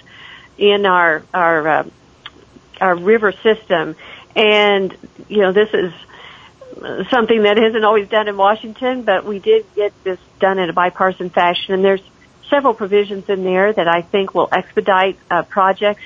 in 0.59 0.87
our 0.87 1.23
our 1.33 1.69
uh, 1.69 1.91
our 2.81 2.97
river 2.97 3.33
system. 3.33 3.97
And 4.35 4.97
you 5.29 5.39
know 5.39 5.53
this 5.53 5.71
is 5.73 5.93
something 7.11 7.43
that 7.43 7.59
isn't 7.59 7.85
always 7.85 8.09
done 8.09 8.29
in 8.29 8.37
Washington, 8.37 9.03
but 9.03 9.25
we 9.25 9.39
did 9.39 9.67
get 9.75 9.93
this 10.05 10.19
done 10.41 10.59
in 10.59 10.69
a 10.69 10.73
bipartisan 10.73 11.31
fashion. 11.31 11.75
And 11.75 11.85
there's 11.85 12.03
several 12.49 12.75
provisions 12.75 13.29
in 13.29 13.45
there 13.45 13.73
that 13.73 13.89
I 13.89 14.03
think 14.03 14.35
will 14.35 14.49
expedite 14.51 15.19
uh, 15.31 15.43
projects 15.43 16.03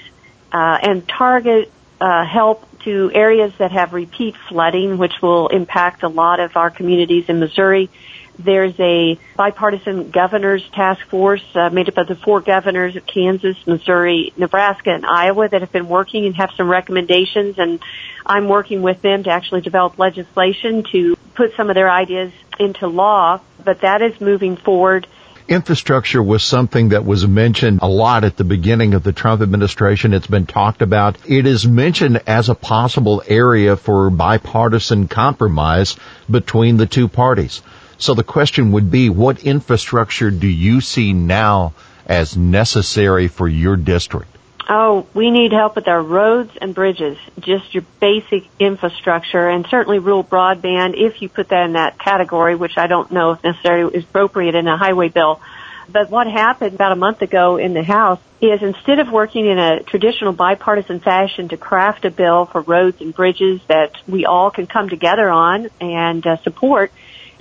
uh, 0.53 0.79
and 0.83 1.09
target 1.09 1.71
uh, 2.01 2.25
help 2.25 2.65
to 2.81 3.11
areas 3.13 3.53
that 3.59 3.73
have 3.73 3.93
repeat 3.93 4.37
flooding, 4.49 4.99
which 4.99 5.15
will 5.21 5.49
impact 5.49 6.03
a 6.03 6.09
lot 6.09 6.41
of 6.41 6.57
our 6.57 6.71
communities 6.71 7.25
in 7.29 7.41
Missouri. 7.41 7.91
There's 8.39 8.79
a 8.79 9.19
bipartisan 9.37 10.11
governors 10.11 10.69
task 10.73 11.07
force 11.09 11.45
uh, 11.55 11.71
made 11.71 11.89
up 11.89 11.97
of 11.97 12.09
the 12.09 12.15
four 12.15 12.41
governors 12.41 12.95
of 12.97 13.07
Kansas, 13.07 13.57
Missouri, 13.67 14.33
Nebraska, 14.37 14.91
and 14.91 15.07
Iowa 15.07 15.49
that 15.49 15.63
have 15.63 15.73
been 15.73 15.89
working 15.89 16.27
and 16.27 16.37
have 16.37 16.51
some 16.57 16.69
recommendations. 16.69 17.59
And 17.59 17.81
I'm 18.25 18.49
working 18.49 18.83
with 18.83 19.01
them 19.01 19.25
to 19.25 19.31
actually 19.31 19.63
develop 19.63 19.99
legislation 19.99 20.85
to 20.93 21.17
put 21.35 21.55
some 21.57 21.71
of 21.71 21.75
their 21.75 21.91
ideas 21.91 22.33
into 22.59 22.89
law. 22.89 23.41
But 23.65 23.81
that 23.81 24.03
is 24.03 24.21
moving 24.21 24.57
forward. 24.57 25.07
Infrastructure 25.49 26.21
was 26.21 26.43
something 26.43 26.89
that 26.89 27.05
was 27.05 27.25
mentioned 27.25 27.79
a 27.81 27.89
lot 27.89 28.25
at 28.25 28.37
the 28.37 28.43
beginning 28.43 28.95
of 28.95 29.05
the 29.05 29.13
Trump 29.13 29.41
administration. 29.41 30.13
It's 30.13 30.27
been 30.27 30.47
talked 30.47 30.83
about. 30.83 31.19
It 31.25 31.47
is 31.47 31.65
mentioned 31.65 32.23
as 32.27 32.49
a 32.49 32.55
possible 32.57 33.23
area 33.25 33.77
for 33.77 34.11
bipartisan 34.11 35.07
compromise 35.07 35.97
between 36.29 36.79
the 36.79 36.87
two 36.87 37.07
parties. 37.07 37.63
So 37.99 38.15
the 38.15 38.25
question 38.25 38.73
would 38.73 38.91
be, 38.91 39.09
what 39.09 39.45
infrastructure 39.45 40.31
do 40.31 40.47
you 40.47 40.81
see 40.81 41.13
now 41.13 41.73
as 42.07 42.37
necessary 42.37 43.29
for 43.29 43.49
your 43.49 43.77
district? 43.77 44.29
Oh, 44.69 45.07
we 45.15 45.31
need 45.31 45.53
help 45.53 45.77
with 45.77 45.87
our 45.87 46.03
roads 46.03 46.51
and 46.61 46.75
bridges, 46.75 47.17
just 47.39 47.73
your 47.73 47.85
basic 48.01 48.45
infrastructure, 48.59 49.49
and 49.49 49.65
certainly 49.69 50.01
rural 50.01 50.25
broadband, 50.25 50.95
if 50.97 51.23
you 51.23 51.29
put 51.29 51.49
that 51.51 51.67
in 51.67 51.75
that 51.75 51.99
category, 51.99 52.57
which 52.57 52.77
I 52.77 52.89
don't 52.89 53.13
know 53.13 53.33
if 53.33 53.45
necessarily 53.45 53.97
is 53.97 54.05
appropriate 54.05 54.57
in 54.57 54.67
a 54.67 54.77
highway 54.77 55.09
bill. 55.09 55.41
But 55.89 56.11
what 56.11 56.27
happened 56.27 56.75
about 56.75 56.91
a 56.91 56.97
month 56.97 57.23
ago 57.23 57.59
in 57.59 57.75
the 57.75 57.85
House 57.85 58.19
is 58.41 58.61
instead 58.61 58.99
of 58.99 59.11
working 59.11 59.47
in 59.47 59.57
a 59.57 59.85
traditional 59.85 60.33
bipartisan 60.33 60.99
fashion 60.99 61.49
to 61.51 61.57
craft 61.57 62.05
a 62.05 62.11
bill 62.11 62.47
for 62.47 62.61
roads 62.61 63.01
and 63.01 63.15
bridges 63.15 63.61
that 63.69 63.93
we 64.09 64.27
all 64.27 64.51
can 64.51 64.67
come 64.67 64.89
together 64.89 65.29
on 65.29 65.71
and 65.81 66.27
uh, 66.27 66.37
support, 66.39 66.91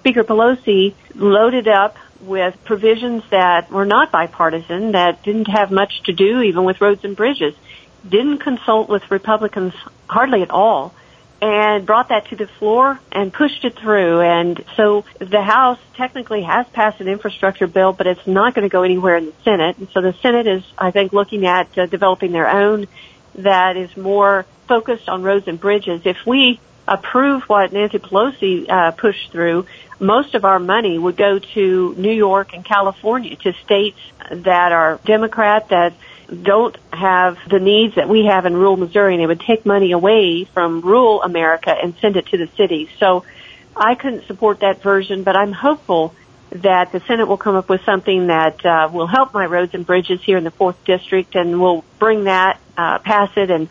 Speaker 0.06 0.24
Pelosi 0.24 0.94
loaded 1.16 1.68
up 1.68 1.98
with 2.22 2.56
provisions 2.64 3.24
that 3.32 3.72
were 3.72 3.88
not 3.88 4.12
bipartisan, 4.12 4.92
that 4.92 5.24
didn't 5.24 5.48
have 5.48 5.72
much 5.72 6.04
to 6.04 6.14
do 6.14 6.42
even 6.42 6.64
with 6.64 6.80
roads 6.80 7.04
and 7.04 7.16
bridges, 7.16 7.56
didn't 8.08 8.38
consult 8.38 8.88
with 8.88 9.10
Republicans 9.10 9.74
hardly 10.08 10.44
at 10.44 10.52
all, 10.52 10.94
and 11.42 11.88
brought 11.88 12.10
that 12.10 12.28
to 12.28 12.36
the 12.36 12.46
floor 12.46 13.00
and 13.12 13.34
pushed 13.34 13.66
it 13.66 13.80
through. 13.80 14.22
And 14.22 14.64
so 14.76 15.06
the 15.18 15.42
House 15.42 15.80
technically 15.96 16.44
has 16.44 16.68
passed 16.68 17.02
an 17.02 17.08
infrastructure 17.08 17.66
bill, 17.66 17.92
but 17.92 18.06
it's 18.06 18.28
not 18.28 18.54
going 18.54 18.62
to 18.62 18.72
go 18.72 18.84
anywhere 18.84 19.18
in 19.18 19.26
the 19.26 19.34
Senate. 19.44 19.80
And 19.80 19.90
so 19.90 20.02
the 20.02 20.14
Senate 20.22 20.46
is, 20.46 20.64
I 20.78 20.92
think, 20.92 21.14
looking 21.14 21.48
at 21.48 21.76
uh, 21.76 21.88
developing 21.88 22.32
their 22.32 22.48
own 22.48 22.86
that 23.34 23.76
is 23.76 23.98
more 23.98 24.46
focused 24.68 25.10
on 25.10 25.24
roads 25.24 25.48
and 25.48 25.60
bridges. 25.60 26.02
If 26.06 26.28
we 26.28 26.60
approve 26.88 27.44
what 27.44 27.74
Nancy 27.74 28.00
Pelosi 28.00 28.70
uh, 28.70 28.92
pushed 28.92 29.32
through, 29.32 29.66
most 30.00 30.36
of 30.36 30.46
our 30.46 30.60
money 30.60 30.98
would 30.98 31.18
go 31.18 31.40
to 31.40 31.96
New 31.98 32.12
York 32.12 32.54
and 32.54 32.64
California, 32.64 33.36
to 33.38 33.54
states 33.64 34.00
that 34.30 34.72
are 34.72 35.00
Democrat, 35.06 35.70
that 35.70 35.94
don't 36.42 36.76
have 36.92 37.38
the 37.50 37.60
needs 37.60 37.96
that 37.96 38.10
we 38.10 38.26
have 38.26 38.46
in 38.46 38.54
rural 38.54 38.78
Missouri, 38.78 39.14
and 39.14 39.22
they 39.22 39.28
would 39.28 39.42
take 39.42 39.66
money 39.66 39.92
away 39.92 40.46
from 40.46 40.82
rural 40.82 41.22
America 41.22 41.72
and 41.72 41.96
send 42.02 42.18
it 42.18 42.28
to 42.28 42.38
the 42.38 42.48
cities. 42.58 42.90
So 43.00 43.24
I 43.76 43.96
couldn't 43.96 44.26
support 44.26 44.60
that 44.60 44.82
version, 44.82 45.24
but 45.24 45.36
I'm 45.36 45.52
hopeful 45.52 46.16
that 46.52 46.92
the 46.92 47.02
Senate 47.02 47.28
will 47.28 47.38
come 47.38 47.56
up 47.56 47.68
with 47.68 47.84
something 47.84 48.28
that 48.28 48.66
uh, 48.66 48.90
will 48.92 49.08
help 49.08 49.34
my 49.34 49.46
roads 49.46 49.74
and 49.74 49.86
bridges 49.86 50.22
here 50.24 50.38
in 50.38 50.44
the 50.44 50.52
fourth 50.52 50.84
district, 50.86 51.36
and 51.36 51.60
we'll 51.60 51.84
bring 52.00 52.26
that, 52.26 52.60
uh, 52.78 53.00
pass 53.00 53.30
it, 53.36 53.52
and 53.52 53.68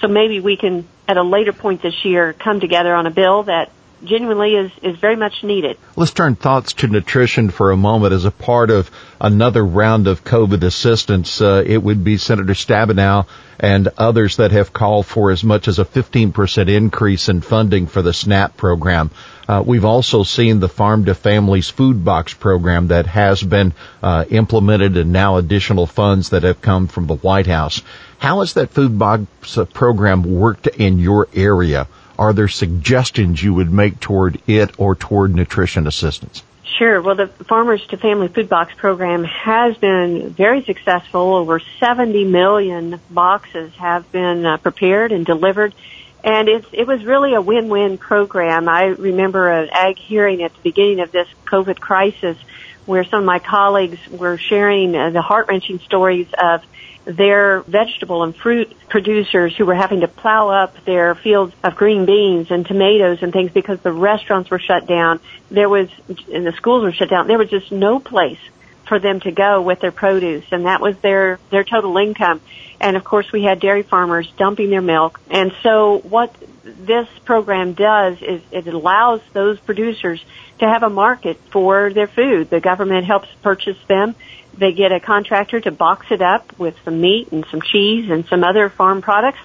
so 0.00 0.08
maybe 0.08 0.38
we 0.40 0.56
can, 0.56 0.86
at 1.08 1.16
a 1.16 1.22
later 1.22 1.52
point 1.52 1.82
this 1.82 2.04
year, 2.04 2.32
come 2.32 2.60
together 2.60 2.94
on 2.94 3.06
a 3.06 3.10
bill 3.10 3.44
that 3.44 3.72
genuinely 4.04 4.54
is, 4.54 4.70
is 4.82 4.96
very 4.96 5.16
much 5.16 5.42
needed. 5.42 5.76
Let's 5.96 6.12
turn 6.12 6.36
thoughts 6.36 6.74
to 6.74 6.86
nutrition 6.86 7.50
for 7.50 7.70
a 7.70 7.76
moment 7.76 8.12
as 8.12 8.24
a 8.24 8.30
part 8.30 8.70
of 8.70 8.90
another 9.20 9.64
round 9.64 10.06
of 10.06 10.22
COVID 10.22 10.62
assistance. 10.62 11.40
Uh, 11.40 11.64
it 11.66 11.78
would 11.78 12.04
be 12.04 12.16
Senator 12.16 12.52
Stabenow 12.52 13.26
and 13.58 13.88
others 13.98 14.36
that 14.36 14.52
have 14.52 14.72
called 14.72 15.06
for 15.06 15.32
as 15.32 15.42
much 15.42 15.66
as 15.66 15.78
a 15.80 15.84
15% 15.84 16.68
increase 16.68 17.28
in 17.28 17.40
funding 17.40 17.86
for 17.88 18.02
the 18.02 18.12
SNAP 18.12 18.56
program. 18.56 19.10
Uh, 19.48 19.62
we've 19.66 19.84
also 19.84 20.22
seen 20.22 20.60
the 20.60 20.68
Farm 20.68 21.06
to 21.06 21.14
Families 21.14 21.68
Food 21.68 22.04
Box 22.04 22.34
program 22.34 22.88
that 22.88 23.06
has 23.06 23.42
been 23.42 23.72
uh, 24.02 24.24
implemented 24.28 24.96
and 24.96 25.12
now 25.12 25.38
additional 25.38 25.86
funds 25.86 26.30
that 26.30 26.42
have 26.42 26.60
come 26.60 26.86
from 26.86 27.06
the 27.06 27.16
White 27.16 27.46
House. 27.46 27.82
How 28.18 28.40
has 28.40 28.54
that 28.54 28.70
food 28.70 28.98
box 28.98 29.26
program 29.72 30.22
worked 30.22 30.66
in 30.66 30.98
your 30.98 31.28
area? 31.34 31.86
Are 32.18 32.32
there 32.32 32.48
suggestions 32.48 33.42
you 33.42 33.54
would 33.54 33.72
make 33.72 34.00
toward 34.00 34.42
it 34.48 34.78
or 34.78 34.96
toward 34.96 35.34
nutrition 35.34 35.86
assistance? 35.86 36.42
Sure. 36.78 37.00
Well, 37.00 37.14
the 37.14 37.26
Farmers 37.26 37.84
to 37.88 37.96
Family 37.96 38.28
Food 38.28 38.48
Box 38.48 38.72
program 38.76 39.24
has 39.24 39.76
been 39.78 40.30
very 40.30 40.62
successful. 40.62 41.34
Over 41.34 41.60
70 41.80 42.24
million 42.24 43.00
boxes 43.10 43.72
have 43.74 44.10
been 44.12 44.44
uh, 44.44 44.58
prepared 44.58 45.12
and 45.12 45.24
delivered. 45.24 45.74
And 46.22 46.48
it's, 46.48 46.66
it 46.72 46.86
was 46.86 47.04
really 47.04 47.34
a 47.34 47.40
win-win 47.40 47.98
program. 47.98 48.68
I 48.68 48.86
remember 48.86 49.48
an 49.48 49.70
ag 49.72 49.98
hearing 49.98 50.42
at 50.42 50.52
the 50.54 50.60
beginning 50.62 51.00
of 51.00 51.12
this 51.12 51.28
COVID 51.46 51.80
crisis 51.80 52.36
where 52.84 53.04
some 53.04 53.20
of 53.20 53.26
my 53.26 53.38
colleagues 53.38 53.98
were 54.08 54.38
sharing 54.38 54.96
uh, 54.96 55.10
the 55.10 55.22
heart-wrenching 55.22 55.78
stories 55.80 56.28
of 56.40 56.62
their 57.08 57.62
vegetable 57.62 58.22
and 58.22 58.36
fruit 58.36 58.70
producers 58.90 59.56
who 59.56 59.64
were 59.64 59.74
having 59.74 60.00
to 60.00 60.08
plow 60.08 60.50
up 60.50 60.84
their 60.84 61.14
fields 61.14 61.54
of 61.64 61.74
green 61.74 62.04
beans 62.04 62.50
and 62.50 62.66
tomatoes 62.66 63.22
and 63.22 63.32
things 63.32 63.50
because 63.50 63.80
the 63.80 63.90
restaurants 63.90 64.50
were 64.50 64.58
shut 64.58 64.86
down. 64.86 65.18
There 65.50 65.70
was, 65.70 65.88
and 66.32 66.46
the 66.46 66.52
schools 66.52 66.82
were 66.82 66.92
shut 66.92 67.08
down. 67.08 67.26
There 67.26 67.38
was 67.38 67.48
just 67.48 67.72
no 67.72 67.98
place 67.98 68.38
for 68.86 68.98
them 68.98 69.20
to 69.20 69.32
go 69.32 69.62
with 69.62 69.80
their 69.80 69.92
produce 69.92 70.44
and 70.52 70.66
that 70.66 70.82
was 70.82 70.98
their, 70.98 71.38
their 71.50 71.64
total 71.64 71.96
income. 71.96 72.42
And 72.78 72.94
of 72.94 73.04
course 73.04 73.32
we 73.32 73.42
had 73.42 73.58
dairy 73.58 73.82
farmers 73.82 74.30
dumping 74.36 74.68
their 74.68 74.82
milk. 74.82 75.18
And 75.30 75.52
so 75.62 75.98
what 76.00 76.34
this 76.62 77.08
program 77.24 77.72
does 77.72 78.20
is 78.20 78.42
it 78.50 78.66
allows 78.66 79.22
those 79.32 79.58
producers 79.60 80.22
to 80.58 80.68
have 80.68 80.82
a 80.82 80.90
market 80.90 81.38
for 81.50 81.90
their 81.90 82.06
food. 82.06 82.50
The 82.50 82.60
government 82.60 83.06
helps 83.06 83.28
purchase 83.42 83.78
them 83.86 84.14
they 84.58 84.72
get 84.72 84.92
a 84.92 85.00
contractor 85.00 85.60
to 85.60 85.70
box 85.70 86.06
it 86.10 86.20
up 86.20 86.58
with 86.58 86.74
some 86.84 87.00
meat 87.00 87.30
and 87.32 87.46
some 87.50 87.62
cheese 87.62 88.10
and 88.10 88.26
some 88.26 88.44
other 88.44 88.68
farm 88.68 89.02
products. 89.02 89.38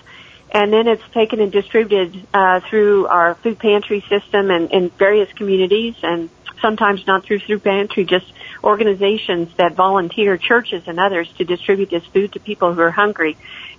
And 0.52 0.72
then 0.72 0.88
it's 0.88 1.04
taken 1.14 1.40
and 1.40 1.52
distributed 1.52 2.28
uh, 2.34 2.60
through 2.70 3.08
our 3.08 3.36
food 3.36 3.58
pantry 3.60 4.02
system 4.08 4.52
and 4.52 4.72
in 4.72 4.90
various 4.90 5.32
communities 5.34 5.96
and 6.04 6.30
sometimes 6.62 7.06
not 7.06 7.24
through 7.26 7.40
food 7.40 7.64
pantry, 7.64 8.06
just 8.06 8.26
organizations 8.64 9.54
that 9.58 9.76
volunteer, 9.76 10.38
churches 10.38 10.84
and 10.88 11.00
others 11.00 11.32
to 11.38 11.44
distribute 11.44 11.90
this 11.90 12.06
food 12.06 12.34
to 12.34 12.40
people 12.40 12.74
who 12.74 12.82
are 12.82 12.92
hungry. 12.92 13.36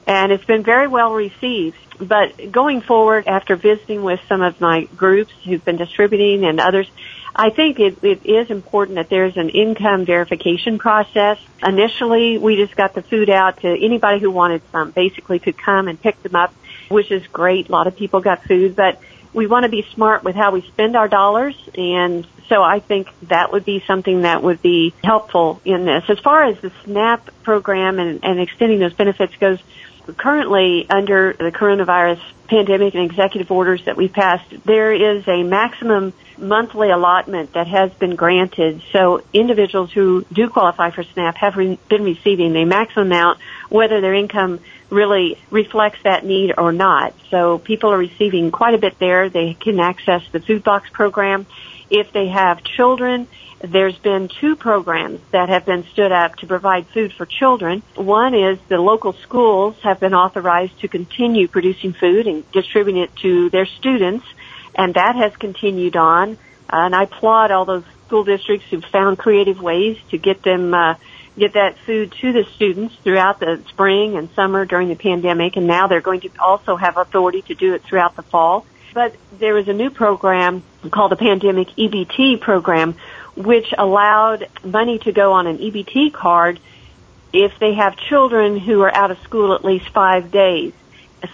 And 0.06 0.32
it's 0.32 0.44
been 0.44 0.62
very 0.62 0.86
well 0.86 1.12
received. 1.12 1.78
But 1.98 2.52
going 2.52 2.80
forward, 2.82 3.26
after 3.26 3.56
visiting 3.56 4.02
with 4.02 4.20
some 4.28 4.42
of 4.42 4.60
my 4.60 4.84
groups 4.96 5.32
who've 5.44 5.64
been 5.64 5.76
distributing 5.76 6.44
and 6.44 6.60
others, 6.60 6.88
I 7.36 7.50
think 7.50 7.80
it, 7.80 8.02
it 8.02 8.24
is 8.24 8.50
important 8.50 8.96
that 8.96 9.08
there's 9.08 9.36
an 9.36 9.48
income 9.48 10.04
verification 10.04 10.78
process. 10.78 11.38
Initially, 11.62 12.38
we 12.38 12.56
just 12.56 12.76
got 12.76 12.94
the 12.94 13.02
food 13.02 13.28
out 13.28 13.60
to 13.62 13.68
anybody 13.68 14.20
who 14.20 14.30
wanted 14.30 14.62
some, 14.70 14.92
basically 14.92 15.38
could 15.38 15.58
come 15.58 15.88
and 15.88 16.00
pick 16.00 16.22
them 16.22 16.36
up, 16.36 16.54
which 16.88 17.10
is 17.10 17.26
great. 17.28 17.68
A 17.68 17.72
lot 17.72 17.86
of 17.86 17.96
people 17.96 18.20
got 18.20 18.44
food, 18.44 18.76
but 18.76 19.00
we 19.32 19.48
want 19.48 19.64
to 19.64 19.68
be 19.68 19.82
smart 19.94 20.22
with 20.22 20.36
how 20.36 20.52
we 20.52 20.62
spend 20.62 20.94
our 20.94 21.08
dollars 21.08 21.56
and 21.76 22.24
so 22.48 22.62
I 22.62 22.80
think 22.80 23.08
that 23.22 23.52
would 23.52 23.64
be 23.64 23.82
something 23.86 24.22
that 24.22 24.42
would 24.42 24.60
be 24.60 24.92
helpful 25.02 25.60
in 25.64 25.84
this. 25.86 26.04
As 26.08 26.18
far 26.18 26.44
as 26.44 26.58
the 26.60 26.70
SNAP 26.84 27.30
program 27.42 27.98
and, 27.98 28.22
and 28.22 28.38
extending 28.38 28.78
those 28.78 28.92
benefits 28.92 29.34
goes, 29.36 29.58
currently 30.16 30.86
under 30.88 31.32
the 31.32 31.50
coronavirus 31.50 32.20
pandemic 32.48 32.94
and 32.94 33.04
executive 33.04 33.50
orders 33.50 33.84
that 33.86 33.96
we 33.96 34.08
passed, 34.08 34.44
there 34.64 34.92
is 34.92 35.26
a 35.26 35.42
maximum 35.42 36.12
monthly 36.36 36.90
allotment 36.90 37.52
that 37.52 37.66
has 37.66 37.92
been 37.94 38.16
granted. 38.16 38.82
So 38.92 39.22
individuals 39.32 39.92
who 39.92 40.24
do 40.32 40.48
qualify 40.48 40.90
for 40.90 41.02
SNAP 41.02 41.36
have 41.36 41.56
re- 41.56 41.78
been 41.88 42.04
receiving 42.04 42.52
the 42.52 42.64
maximum 42.64 43.06
amount, 43.06 43.38
whether 43.68 44.00
their 44.00 44.14
income 44.14 44.60
really 44.90 45.38
reflects 45.50 46.02
that 46.02 46.24
need 46.24 46.54
or 46.56 46.72
not. 46.72 47.14
So 47.30 47.58
people 47.58 47.90
are 47.90 47.98
receiving 47.98 48.50
quite 48.50 48.74
a 48.74 48.78
bit 48.78 48.98
there. 48.98 49.28
They 49.28 49.54
can 49.54 49.80
access 49.80 50.22
the 50.30 50.40
food 50.40 50.62
box 50.62 50.88
program. 50.90 51.46
If 51.90 52.12
they 52.12 52.28
have 52.28 52.62
children, 52.64 53.28
there's 53.70 53.96
been 53.98 54.28
two 54.28 54.56
programs 54.56 55.20
that 55.30 55.48
have 55.48 55.64
been 55.64 55.84
stood 55.92 56.12
up 56.12 56.36
to 56.36 56.46
provide 56.46 56.86
food 56.88 57.12
for 57.12 57.26
children. 57.26 57.82
One 57.94 58.34
is 58.34 58.58
the 58.68 58.78
local 58.78 59.12
schools 59.12 59.76
have 59.82 60.00
been 60.00 60.14
authorized 60.14 60.80
to 60.80 60.88
continue 60.88 61.48
producing 61.48 61.92
food 61.92 62.26
and 62.26 62.50
distributing 62.52 63.02
it 63.02 63.14
to 63.16 63.50
their 63.50 63.66
students, 63.66 64.26
and 64.74 64.94
that 64.94 65.16
has 65.16 65.36
continued 65.36 65.96
on. 65.96 66.32
Uh, 66.32 66.36
and 66.86 66.94
I 66.94 67.04
applaud 67.04 67.50
all 67.50 67.64
those 67.64 67.84
school 68.06 68.24
districts 68.24 68.66
who've 68.70 68.84
found 68.84 69.18
creative 69.18 69.60
ways 69.60 69.98
to 70.10 70.18
get 70.18 70.42
them 70.42 70.74
uh, 70.74 70.94
get 71.38 71.54
that 71.54 71.76
food 71.84 72.12
to 72.20 72.32
the 72.32 72.44
students 72.54 72.94
throughout 73.02 73.40
the 73.40 73.62
spring 73.68 74.16
and 74.16 74.30
summer 74.34 74.64
during 74.64 74.88
the 74.88 74.94
pandemic, 74.94 75.56
and 75.56 75.66
now 75.66 75.88
they're 75.88 76.00
going 76.00 76.20
to 76.20 76.30
also 76.38 76.76
have 76.76 76.96
authority 76.96 77.42
to 77.42 77.54
do 77.54 77.74
it 77.74 77.82
throughout 77.82 78.14
the 78.16 78.22
fall. 78.22 78.64
But 78.94 79.16
there 79.38 79.54
was 79.54 79.66
a 79.66 79.72
new 79.72 79.90
program 79.90 80.62
called 80.90 81.10
the 81.10 81.16
Pandemic 81.16 81.68
EBT 81.76 82.40
program, 82.40 82.94
which 83.36 83.74
allowed 83.76 84.48
money 84.62 85.00
to 85.00 85.12
go 85.12 85.32
on 85.32 85.48
an 85.48 85.58
EBT 85.58 86.12
card 86.12 86.60
if 87.32 87.58
they 87.58 87.74
have 87.74 87.96
children 87.96 88.56
who 88.56 88.80
are 88.82 88.96
out 88.96 89.10
of 89.10 89.18
school 89.22 89.52
at 89.52 89.64
least 89.64 89.88
five 89.88 90.30
days. 90.30 90.72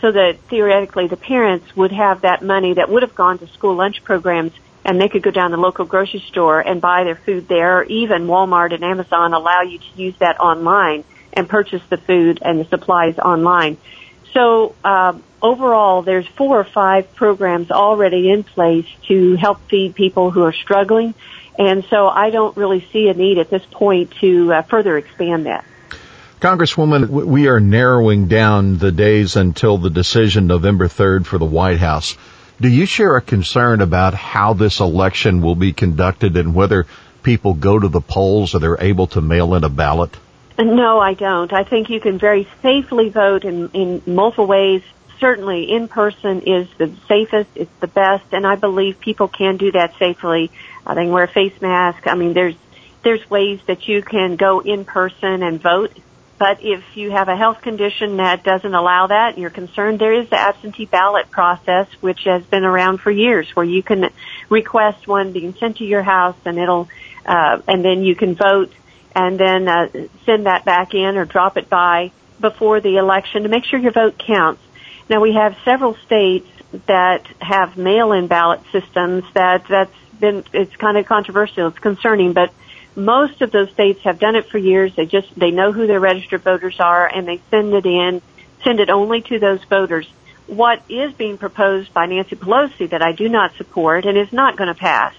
So 0.00 0.10
that 0.10 0.38
theoretically 0.48 1.08
the 1.08 1.18
parents 1.18 1.76
would 1.76 1.92
have 1.92 2.22
that 2.22 2.42
money 2.42 2.74
that 2.74 2.88
would 2.88 3.02
have 3.02 3.14
gone 3.14 3.38
to 3.38 3.46
school 3.48 3.74
lunch 3.74 4.02
programs 4.04 4.52
and 4.84 5.00
they 5.00 5.08
could 5.08 5.22
go 5.22 5.30
down 5.30 5.50
to 5.50 5.56
the 5.56 5.60
local 5.60 5.84
grocery 5.84 6.20
store 6.28 6.60
and 6.60 6.80
buy 6.80 7.04
their 7.04 7.16
food 7.16 7.48
there 7.48 7.82
even 7.82 8.28
Walmart 8.28 8.72
and 8.72 8.84
Amazon 8.84 9.34
allow 9.34 9.62
you 9.62 9.78
to 9.78 9.84
use 9.96 10.14
that 10.18 10.40
online 10.40 11.04
and 11.32 11.48
purchase 11.48 11.82
the 11.90 11.96
food 11.96 12.38
and 12.40 12.60
the 12.60 12.64
supplies 12.66 13.18
online. 13.18 13.76
So 14.32 14.74
um, 14.84 15.22
overall, 15.42 16.02
there's 16.02 16.26
four 16.26 16.60
or 16.60 16.64
five 16.64 17.14
programs 17.14 17.70
already 17.70 18.30
in 18.30 18.44
place 18.44 18.86
to 19.08 19.36
help 19.36 19.60
feed 19.68 19.94
people 19.94 20.30
who 20.30 20.42
are 20.42 20.52
struggling 20.52 21.14
and 21.60 21.84
so 21.90 22.08
I 22.08 22.30
don't 22.30 22.56
really 22.56 22.86
see 22.90 23.08
a 23.08 23.14
need 23.14 23.36
at 23.36 23.50
this 23.50 23.64
point 23.70 24.12
to 24.22 24.52
uh, 24.52 24.62
further 24.62 24.96
expand 24.96 25.44
that. 25.44 25.64
Congresswoman, 26.40 27.10
we 27.10 27.48
are 27.48 27.60
narrowing 27.60 28.28
down 28.28 28.78
the 28.78 28.90
days 28.90 29.36
until 29.36 29.76
the 29.76 29.90
decision 29.90 30.46
November 30.46 30.88
3rd 30.88 31.26
for 31.26 31.36
the 31.36 31.44
White 31.44 31.78
House. 31.78 32.16
Do 32.58 32.68
you 32.68 32.86
share 32.86 33.16
a 33.16 33.20
concern 33.20 33.82
about 33.82 34.14
how 34.14 34.54
this 34.54 34.80
election 34.80 35.42
will 35.42 35.54
be 35.54 35.74
conducted 35.74 36.38
and 36.38 36.54
whether 36.54 36.86
people 37.22 37.52
go 37.52 37.78
to 37.78 37.88
the 37.88 38.00
polls 38.00 38.54
or 38.54 38.60
they're 38.60 38.80
able 38.80 39.08
to 39.08 39.20
mail 39.20 39.54
in 39.54 39.62
a 39.62 39.68
ballot? 39.68 40.16
No, 40.60 40.98
I 40.98 41.14
don't. 41.14 41.52
I 41.52 41.64
think 41.64 41.90
you 41.90 42.00
can 42.00 42.18
very 42.18 42.48
safely 42.62 43.08
vote 43.08 43.44
in, 43.44 43.70
in 43.70 44.02
multiple 44.06 44.46
ways. 44.46 44.82
Certainly 45.18 45.70
in 45.70 45.88
person 45.88 46.42
is 46.42 46.68
the 46.78 46.94
safest, 47.06 47.50
it's 47.54 47.70
the 47.80 47.86
best, 47.86 48.24
and 48.32 48.46
I 48.46 48.56
believe 48.56 49.00
people 49.00 49.28
can 49.28 49.58
do 49.58 49.72
that 49.72 49.94
safely 49.98 50.50
uh, 50.86 50.94
they 50.94 51.04
can 51.04 51.12
wear 51.12 51.24
a 51.24 51.28
face 51.28 51.60
mask. 51.60 52.06
I 52.06 52.14
mean, 52.14 52.32
there's 52.32 52.56
there's 53.02 53.28
ways 53.30 53.60
that 53.66 53.88
you 53.88 54.02
can 54.02 54.36
go 54.36 54.60
in 54.60 54.84
person 54.84 55.42
and 55.42 55.60
vote. 55.60 55.96
But 56.38 56.62
if 56.62 56.96
you 56.96 57.10
have 57.10 57.28
a 57.28 57.36
health 57.36 57.60
condition 57.60 58.16
that 58.16 58.42
doesn't 58.42 58.74
allow 58.74 59.08
that, 59.08 59.34
and 59.34 59.38
you're 59.38 59.50
concerned, 59.50 59.98
there 59.98 60.14
is 60.14 60.30
the 60.30 60.38
absentee 60.38 60.86
ballot 60.86 61.30
process, 61.30 61.86
which 62.00 62.24
has 62.24 62.42
been 62.44 62.64
around 62.64 62.98
for 62.98 63.10
years, 63.10 63.54
where 63.54 63.64
you 63.64 63.82
can 63.82 64.08
request 64.48 65.06
one 65.06 65.32
being 65.32 65.54
sent 65.54 65.78
to 65.78 65.84
your 65.84 66.02
house, 66.02 66.36
and 66.46 66.58
it'll, 66.58 66.88
uh, 67.26 67.60
and 67.68 67.84
then 67.84 68.02
you 68.04 68.14
can 68.14 68.34
vote, 68.34 68.72
and 69.14 69.38
then 69.38 69.68
uh, 69.68 69.88
send 70.24 70.46
that 70.46 70.64
back 70.64 70.94
in 70.94 71.16
or 71.16 71.24
drop 71.24 71.56
it 71.56 71.68
by 71.68 72.12
before 72.40 72.80
the 72.80 72.96
election 72.96 73.42
to 73.42 73.48
make 73.48 73.64
sure 73.64 73.78
your 73.78 73.92
vote 73.92 74.18
counts. 74.18 74.62
Now 75.08 75.20
we 75.20 75.34
have 75.34 75.56
several 75.64 75.94
states 76.06 76.48
that 76.86 77.26
have 77.40 77.76
mail-in 77.76 78.28
ballot 78.28 78.60
systems 78.70 79.24
that 79.34 79.66
that's 79.68 79.92
been 80.20 80.44
it's 80.52 80.76
kind 80.76 80.96
of 80.96 81.06
controversial. 81.06 81.68
It's 81.68 81.78
concerning, 81.78 82.32
but 82.32 82.52
most 82.94 83.42
of 83.42 83.50
those 83.50 83.70
states 83.70 84.00
have 84.02 84.18
done 84.18 84.36
it 84.36 84.46
for 84.46 84.58
years. 84.58 84.94
They 84.94 85.06
just 85.06 85.36
they 85.38 85.50
know 85.50 85.72
who 85.72 85.86
their 85.86 86.00
registered 86.00 86.42
voters 86.42 86.78
are, 86.78 87.06
and 87.06 87.26
they 87.26 87.40
send 87.50 87.74
it 87.74 87.86
in, 87.86 88.22
send 88.62 88.80
it 88.80 88.90
only 88.90 89.22
to 89.22 89.38
those 89.38 89.64
voters. 89.64 90.08
What 90.46 90.82
is 90.88 91.12
being 91.12 91.38
proposed 91.38 91.94
by 91.94 92.06
Nancy 92.06 92.36
Pelosi 92.36 92.90
that 92.90 93.02
I 93.02 93.12
do 93.12 93.28
not 93.28 93.54
support 93.56 94.04
and 94.04 94.18
is 94.18 94.32
not 94.32 94.56
going 94.56 94.68
to 94.68 94.74
pass, 94.74 95.14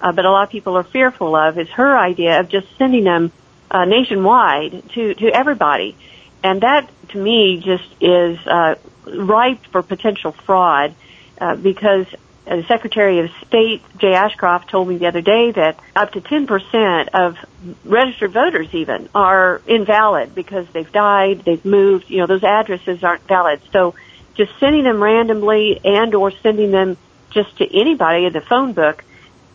uh, 0.00 0.12
but 0.12 0.24
a 0.24 0.30
lot 0.30 0.44
of 0.44 0.50
people 0.50 0.76
are 0.76 0.84
fearful 0.84 1.34
of, 1.36 1.58
is 1.58 1.68
her 1.70 1.98
idea 1.98 2.40
of 2.40 2.48
just 2.48 2.66
sending 2.78 3.04
them 3.04 3.32
uh, 3.70 3.84
nationwide 3.84 4.88
to 4.90 5.14
to 5.14 5.28
everybody, 5.28 5.96
and 6.42 6.62
that 6.62 6.90
to 7.10 7.18
me 7.18 7.60
just 7.64 7.88
is 8.00 8.38
uh, 8.46 8.74
ripe 9.06 9.64
for 9.66 9.82
potential 9.82 10.32
fraud 10.32 10.94
uh, 11.40 11.54
because 11.56 12.06
the 12.46 12.64
Secretary 12.66 13.20
of 13.20 13.30
State, 13.46 13.82
Jay 13.98 14.12
Ashcroft, 14.12 14.70
told 14.70 14.88
me 14.88 14.96
the 14.96 15.06
other 15.06 15.20
day 15.20 15.52
that 15.52 15.78
up 15.94 16.12
to 16.12 16.20
10% 16.20 17.08
of 17.08 17.36
registered 17.84 18.32
voters 18.32 18.74
even 18.74 19.08
are 19.14 19.60
invalid 19.66 20.34
because 20.34 20.66
they've 20.72 20.90
died, 20.90 21.44
they've 21.44 21.64
moved, 21.64 22.10
you 22.10 22.18
know, 22.18 22.26
those 22.26 22.42
addresses 22.42 23.04
aren't 23.04 23.22
valid. 23.28 23.60
So 23.72 23.94
just 24.34 24.52
sending 24.58 24.84
them 24.84 25.02
randomly 25.02 25.80
and 25.84 26.14
or 26.14 26.32
sending 26.42 26.72
them 26.72 26.96
just 27.30 27.58
to 27.58 27.80
anybody 27.80 28.24
in 28.26 28.32
the 28.32 28.40
phone 28.40 28.72
book, 28.72 29.04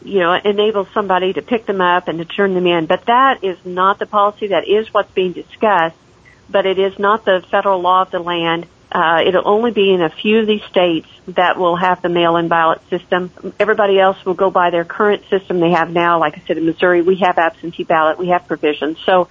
you 0.03 0.19
know, 0.19 0.33
enables 0.33 0.87
somebody 0.93 1.33
to 1.33 1.41
pick 1.41 1.65
them 1.65 1.81
up 1.81 2.07
and 2.07 2.19
to 2.19 2.25
turn 2.25 2.53
them 2.53 2.67
in. 2.67 2.85
But 2.85 3.05
that 3.05 3.43
is 3.43 3.57
not 3.65 3.99
the 3.99 4.05
policy. 4.05 4.47
That 4.47 4.67
is 4.67 4.93
what's 4.93 5.11
being 5.11 5.33
discussed, 5.33 5.97
but 6.49 6.65
it 6.65 6.79
is 6.79 6.97
not 6.99 7.25
the 7.25 7.43
federal 7.49 7.81
law 7.81 8.03
of 8.03 8.11
the 8.11 8.19
land. 8.19 8.67
Uh, 8.91 9.21
it'll 9.25 9.47
only 9.47 9.71
be 9.71 9.93
in 9.93 10.01
a 10.01 10.09
few 10.09 10.39
of 10.39 10.47
these 10.47 10.63
states 10.63 11.07
that 11.27 11.57
will 11.57 11.75
have 11.75 12.01
the 12.01 12.09
mail-in 12.09 12.47
ballot 12.47 12.81
system. 12.89 13.31
Everybody 13.59 13.99
else 13.99 14.23
will 14.25 14.35
go 14.35 14.51
by 14.51 14.69
their 14.69 14.85
current 14.85 15.23
system 15.29 15.59
they 15.59 15.71
have 15.71 15.91
now. 15.91 16.19
Like 16.19 16.37
I 16.37 16.43
said, 16.47 16.57
in 16.57 16.65
Missouri, 16.65 17.01
we 17.01 17.17
have 17.17 17.37
absentee 17.37 17.83
ballot, 17.83 18.19
we 18.19 18.29
have 18.29 18.47
provisions. 18.47 18.97
So 19.05 19.27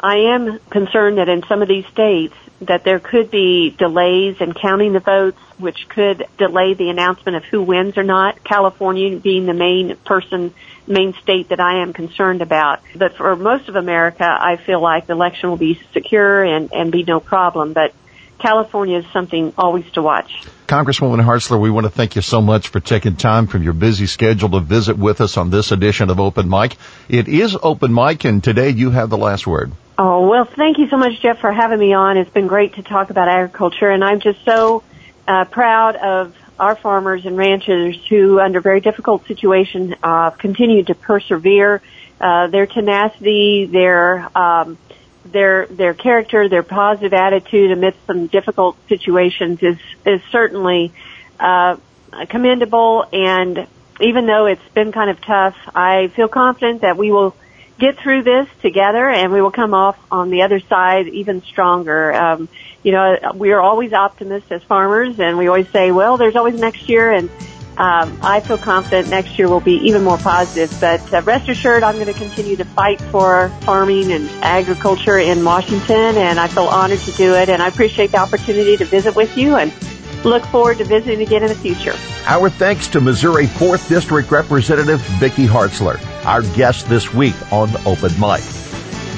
I 0.00 0.34
am 0.34 0.58
concerned 0.70 1.18
that 1.18 1.28
in 1.28 1.42
some 1.44 1.62
of 1.62 1.68
these 1.68 1.86
states 1.86 2.34
that 2.60 2.84
there 2.84 2.98
could 2.98 3.30
be 3.30 3.70
delays 3.70 4.36
in 4.40 4.52
counting 4.52 4.92
the 4.92 5.00
votes, 5.00 5.38
which 5.58 5.88
could 5.88 6.26
delay 6.38 6.74
the 6.74 6.90
announcement 6.90 7.36
of 7.36 7.44
who 7.44 7.62
wins 7.62 7.98
or 7.98 8.02
not. 8.02 8.42
California 8.44 9.18
being 9.18 9.46
the 9.46 9.54
main 9.54 9.96
person, 10.04 10.54
main 10.86 11.14
state 11.22 11.50
that 11.50 11.60
I 11.60 11.82
am 11.82 11.92
concerned 11.92 12.42
about. 12.42 12.80
But 12.94 13.16
for 13.16 13.36
most 13.36 13.68
of 13.68 13.76
America, 13.76 14.24
I 14.24 14.56
feel 14.56 14.80
like 14.80 15.06
the 15.06 15.12
election 15.12 15.50
will 15.50 15.56
be 15.56 15.80
secure 15.92 16.44
and, 16.44 16.72
and 16.72 16.92
be 16.92 17.02
no 17.02 17.20
problem. 17.20 17.72
But 17.72 17.94
California 18.38 18.98
is 18.98 19.06
something 19.12 19.52
always 19.56 19.90
to 19.92 20.02
watch. 20.02 20.44
Congresswoman 20.66 21.24
Hartzler, 21.24 21.60
we 21.60 21.70
want 21.70 21.84
to 21.84 21.90
thank 21.90 22.16
you 22.16 22.22
so 22.22 22.40
much 22.40 22.68
for 22.68 22.80
taking 22.80 23.16
time 23.16 23.46
from 23.46 23.62
your 23.62 23.72
busy 23.72 24.06
schedule 24.06 24.50
to 24.50 24.60
visit 24.60 24.98
with 24.98 25.20
us 25.20 25.36
on 25.36 25.50
this 25.50 25.72
edition 25.72 26.10
of 26.10 26.20
Open 26.20 26.48
Mic. 26.48 26.76
It 27.08 27.28
is 27.28 27.56
Open 27.62 27.94
Mic 27.94 28.24
and 28.24 28.42
today 28.42 28.70
you 28.70 28.90
have 28.90 29.10
the 29.10 29.16
last 29.16 29.46
word. 29.46 29.72
Oh, 29.98 30.28
well, 30.28 30.44
thank 30.44 30.76
you 30.76 30.88
so 30.88 30.98
much, 30.98 31.20
Jeff, 31.22 31.38
for 31.38 31.50
having 31.50 31.78
me 31.78 31.94
on. 31.94 32.18
It's 32.18 32.30
been 32.30 32.48
great 32.48 32.74
to 32.74 32.82
talk 32.82 33.08
about 33.08 33.28
agriculture 33.28 33.88
and 33.88 34.04
I'm 34.04 34.20
just 34.20 34.44
so 34.44 34.82
uh, 35.26 35.46
proud 35.46 35.96
of 35.96 36.36
our 36.58 36.76
farmers 36.76 37.24
and 37.24 37.36
ranchers 37.36 37.96
who, 38.08 38.38
under 38.38 38.60
very 38.60 38.80
difficult 38.80 39.26
situations, 39.26 39.94
uh, 40.02 40.30
continue 40.30 40.82
to 40.84 40.94
persevere. 40.94 41.80
Uh, 42.20 42.46
their 42.48 42.66
tenacity, 42.66 43.66
their 43.66 44.28
um, 44.36 44.78
their 45.24 45.66
their 45.66 45.92
character, 45.92 46.48
their 46.48 46.62
positive 46.62 47.12
attitude 47.12 47.72
amidst 47.72 48.04
some 48.06 48.26
difficult 48.26 48.76
situations 48.88 49.62
is 49.62 49.78
is 50.06 50.22
certainly 50.30 50.92
uh, 51.40 51.76
commendable. 52.28 53.04
And 53.12 53.66
even 54.00 54.26
though 54.26 54.46
it's 54.46 54.66
been 54.72 54.92
kind 54.92 55.10
of 55.10 55.20
tough, 55.20 55.56
I 55.74 56.08
feel 56.08 56.28
confident 56.28 56.82
that 56.82 56.96
we 56.96 57.12
will 57.12 57.34
get 57.78 57.98
through 57.98 58.22
this 58.22 58.48
together, 58.62 59.08
and 59.08 59.32
we 59.32 59.40
will 59.42 59.50
come 59.50 59.74
off 59.74 59.98
on 60.10 60.30
the 60.30 60.42
other 60.42 60.60
side 60.60 61.08
even 61.08 61.42
stronger. 61.42 62.12
Um, 62.12 62.48
you 62.82 62.92
know, 62.92 63.32
we 63.34 63.52
are 63.52 63.60
always 63.60 63.92
optimists 63.92 64.50
as 64.50 64.62
farmers, 64.62 65.18
and 65.18 65.38
we 65.38 65.48
always 65.48 65.68
say, 65.70 65.90
"Well, 65.90 66.16
there's 66.16 66.36
always 66.36 66.58
next 66.58 66.88
year," 66.88 67.10
and 67.10 67.28
um, 67.78 68.18
I 68.22 68.40
feel 68.40 68.56
confident 68.56 69.10
next 69.10 69.38
year 69.38 69.48
will 69.48 69.60
be 69.60 69.74
even 69.88 70.02
more 70.02 70.16
positive. 70.16 70.74
But 70.80 71.12
uh, 71.12 71.22
rest 71.22 71.48
assured, 71.48 71.82
I'm 71.82 71.96
going 71.96 72.06
to 72.06 72.18
continue 72.18 72.56
to 72.56 72.64
fight 72.64 73.00
for 73.00 73.50
farming 73.62 74.12
and 74.12 74.28
agriculture 74.42 75.18
in 75.18 75.44
Washington, 75.44 76.16
and 76.16 76.40
I 76.40 76.48
feel 76.48 76.64
honored 76.64 77.00
to 77.00 77.12
do 77.12 77.34
it. 77.34 77.50
And 77.50 77.62
I 77.62 77.68
appreciate 77.68 78.12
the 78.12 78.18
opportunity 78.18 78.76
to 78.78 78.84
visit 78.86 79.14
with 79.14 79.36
you 79.36 79.56
and 79.56 79.72
look 80.26 80.44
forward 80.46 80.78
to 80.78 80.84
visiting 80.84 81.20
again 81.20 81.42
in 81.42 81.48
the 81.48 81.54
future. 81.54 81.94
Our 82.26 82.50
thanks 82.50 82.88
to 82.88 83.00
Missouri 83.00 83.46
4th 83.46 83.88
District 83.88 84.30
Representative 84.30 85.00
Vicky 85.18 85.46
Hartzler, 85.46 85.98
our 86.24 86.42
guest 86.54 86.88
this 86.88 87.14
week 87.14 87.34
on 87.52 87.70
Open 87.86 88.12
Mic. 88.20 88.42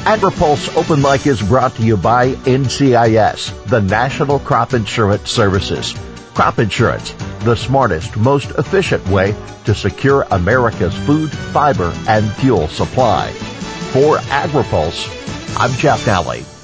AgriPulse 0.04 0.74
Open 0.76 1.02
Mic 1.02 1.26
is 1.26 1.42
brought 1.42 1.74
to 1.76 1.82
you 1.82 1.96
by 1.96 2.32
NCIS, 2.32 3.66
the 3.66 3.80
National 3.80 4.38
Crop 4.38 4.72
Insurance 4.72 5.30
Services. 5.30 5.94
Crop 6.34 6.58
insurance, 6.58 7.12
the 7.40 7.56
smartest, 7.56 8.16
most 8.16 8.50
efficient 8.52 9.06
way 9.08 9.34
to 9.64 9.74
secure 9.74 10.26
America's 10.30 10.96
food, 10.98 11.30
fiber, 11.30 11.92
and 12.08 12.30
fuel 12.34 12.68
supply. 12.68 13.32
For 13.92 14.18
AgriPulse, 14.18 15.58
I'm 15.58 15.72
Jeff 15.72 16.04
Nalley. 16.04 16.57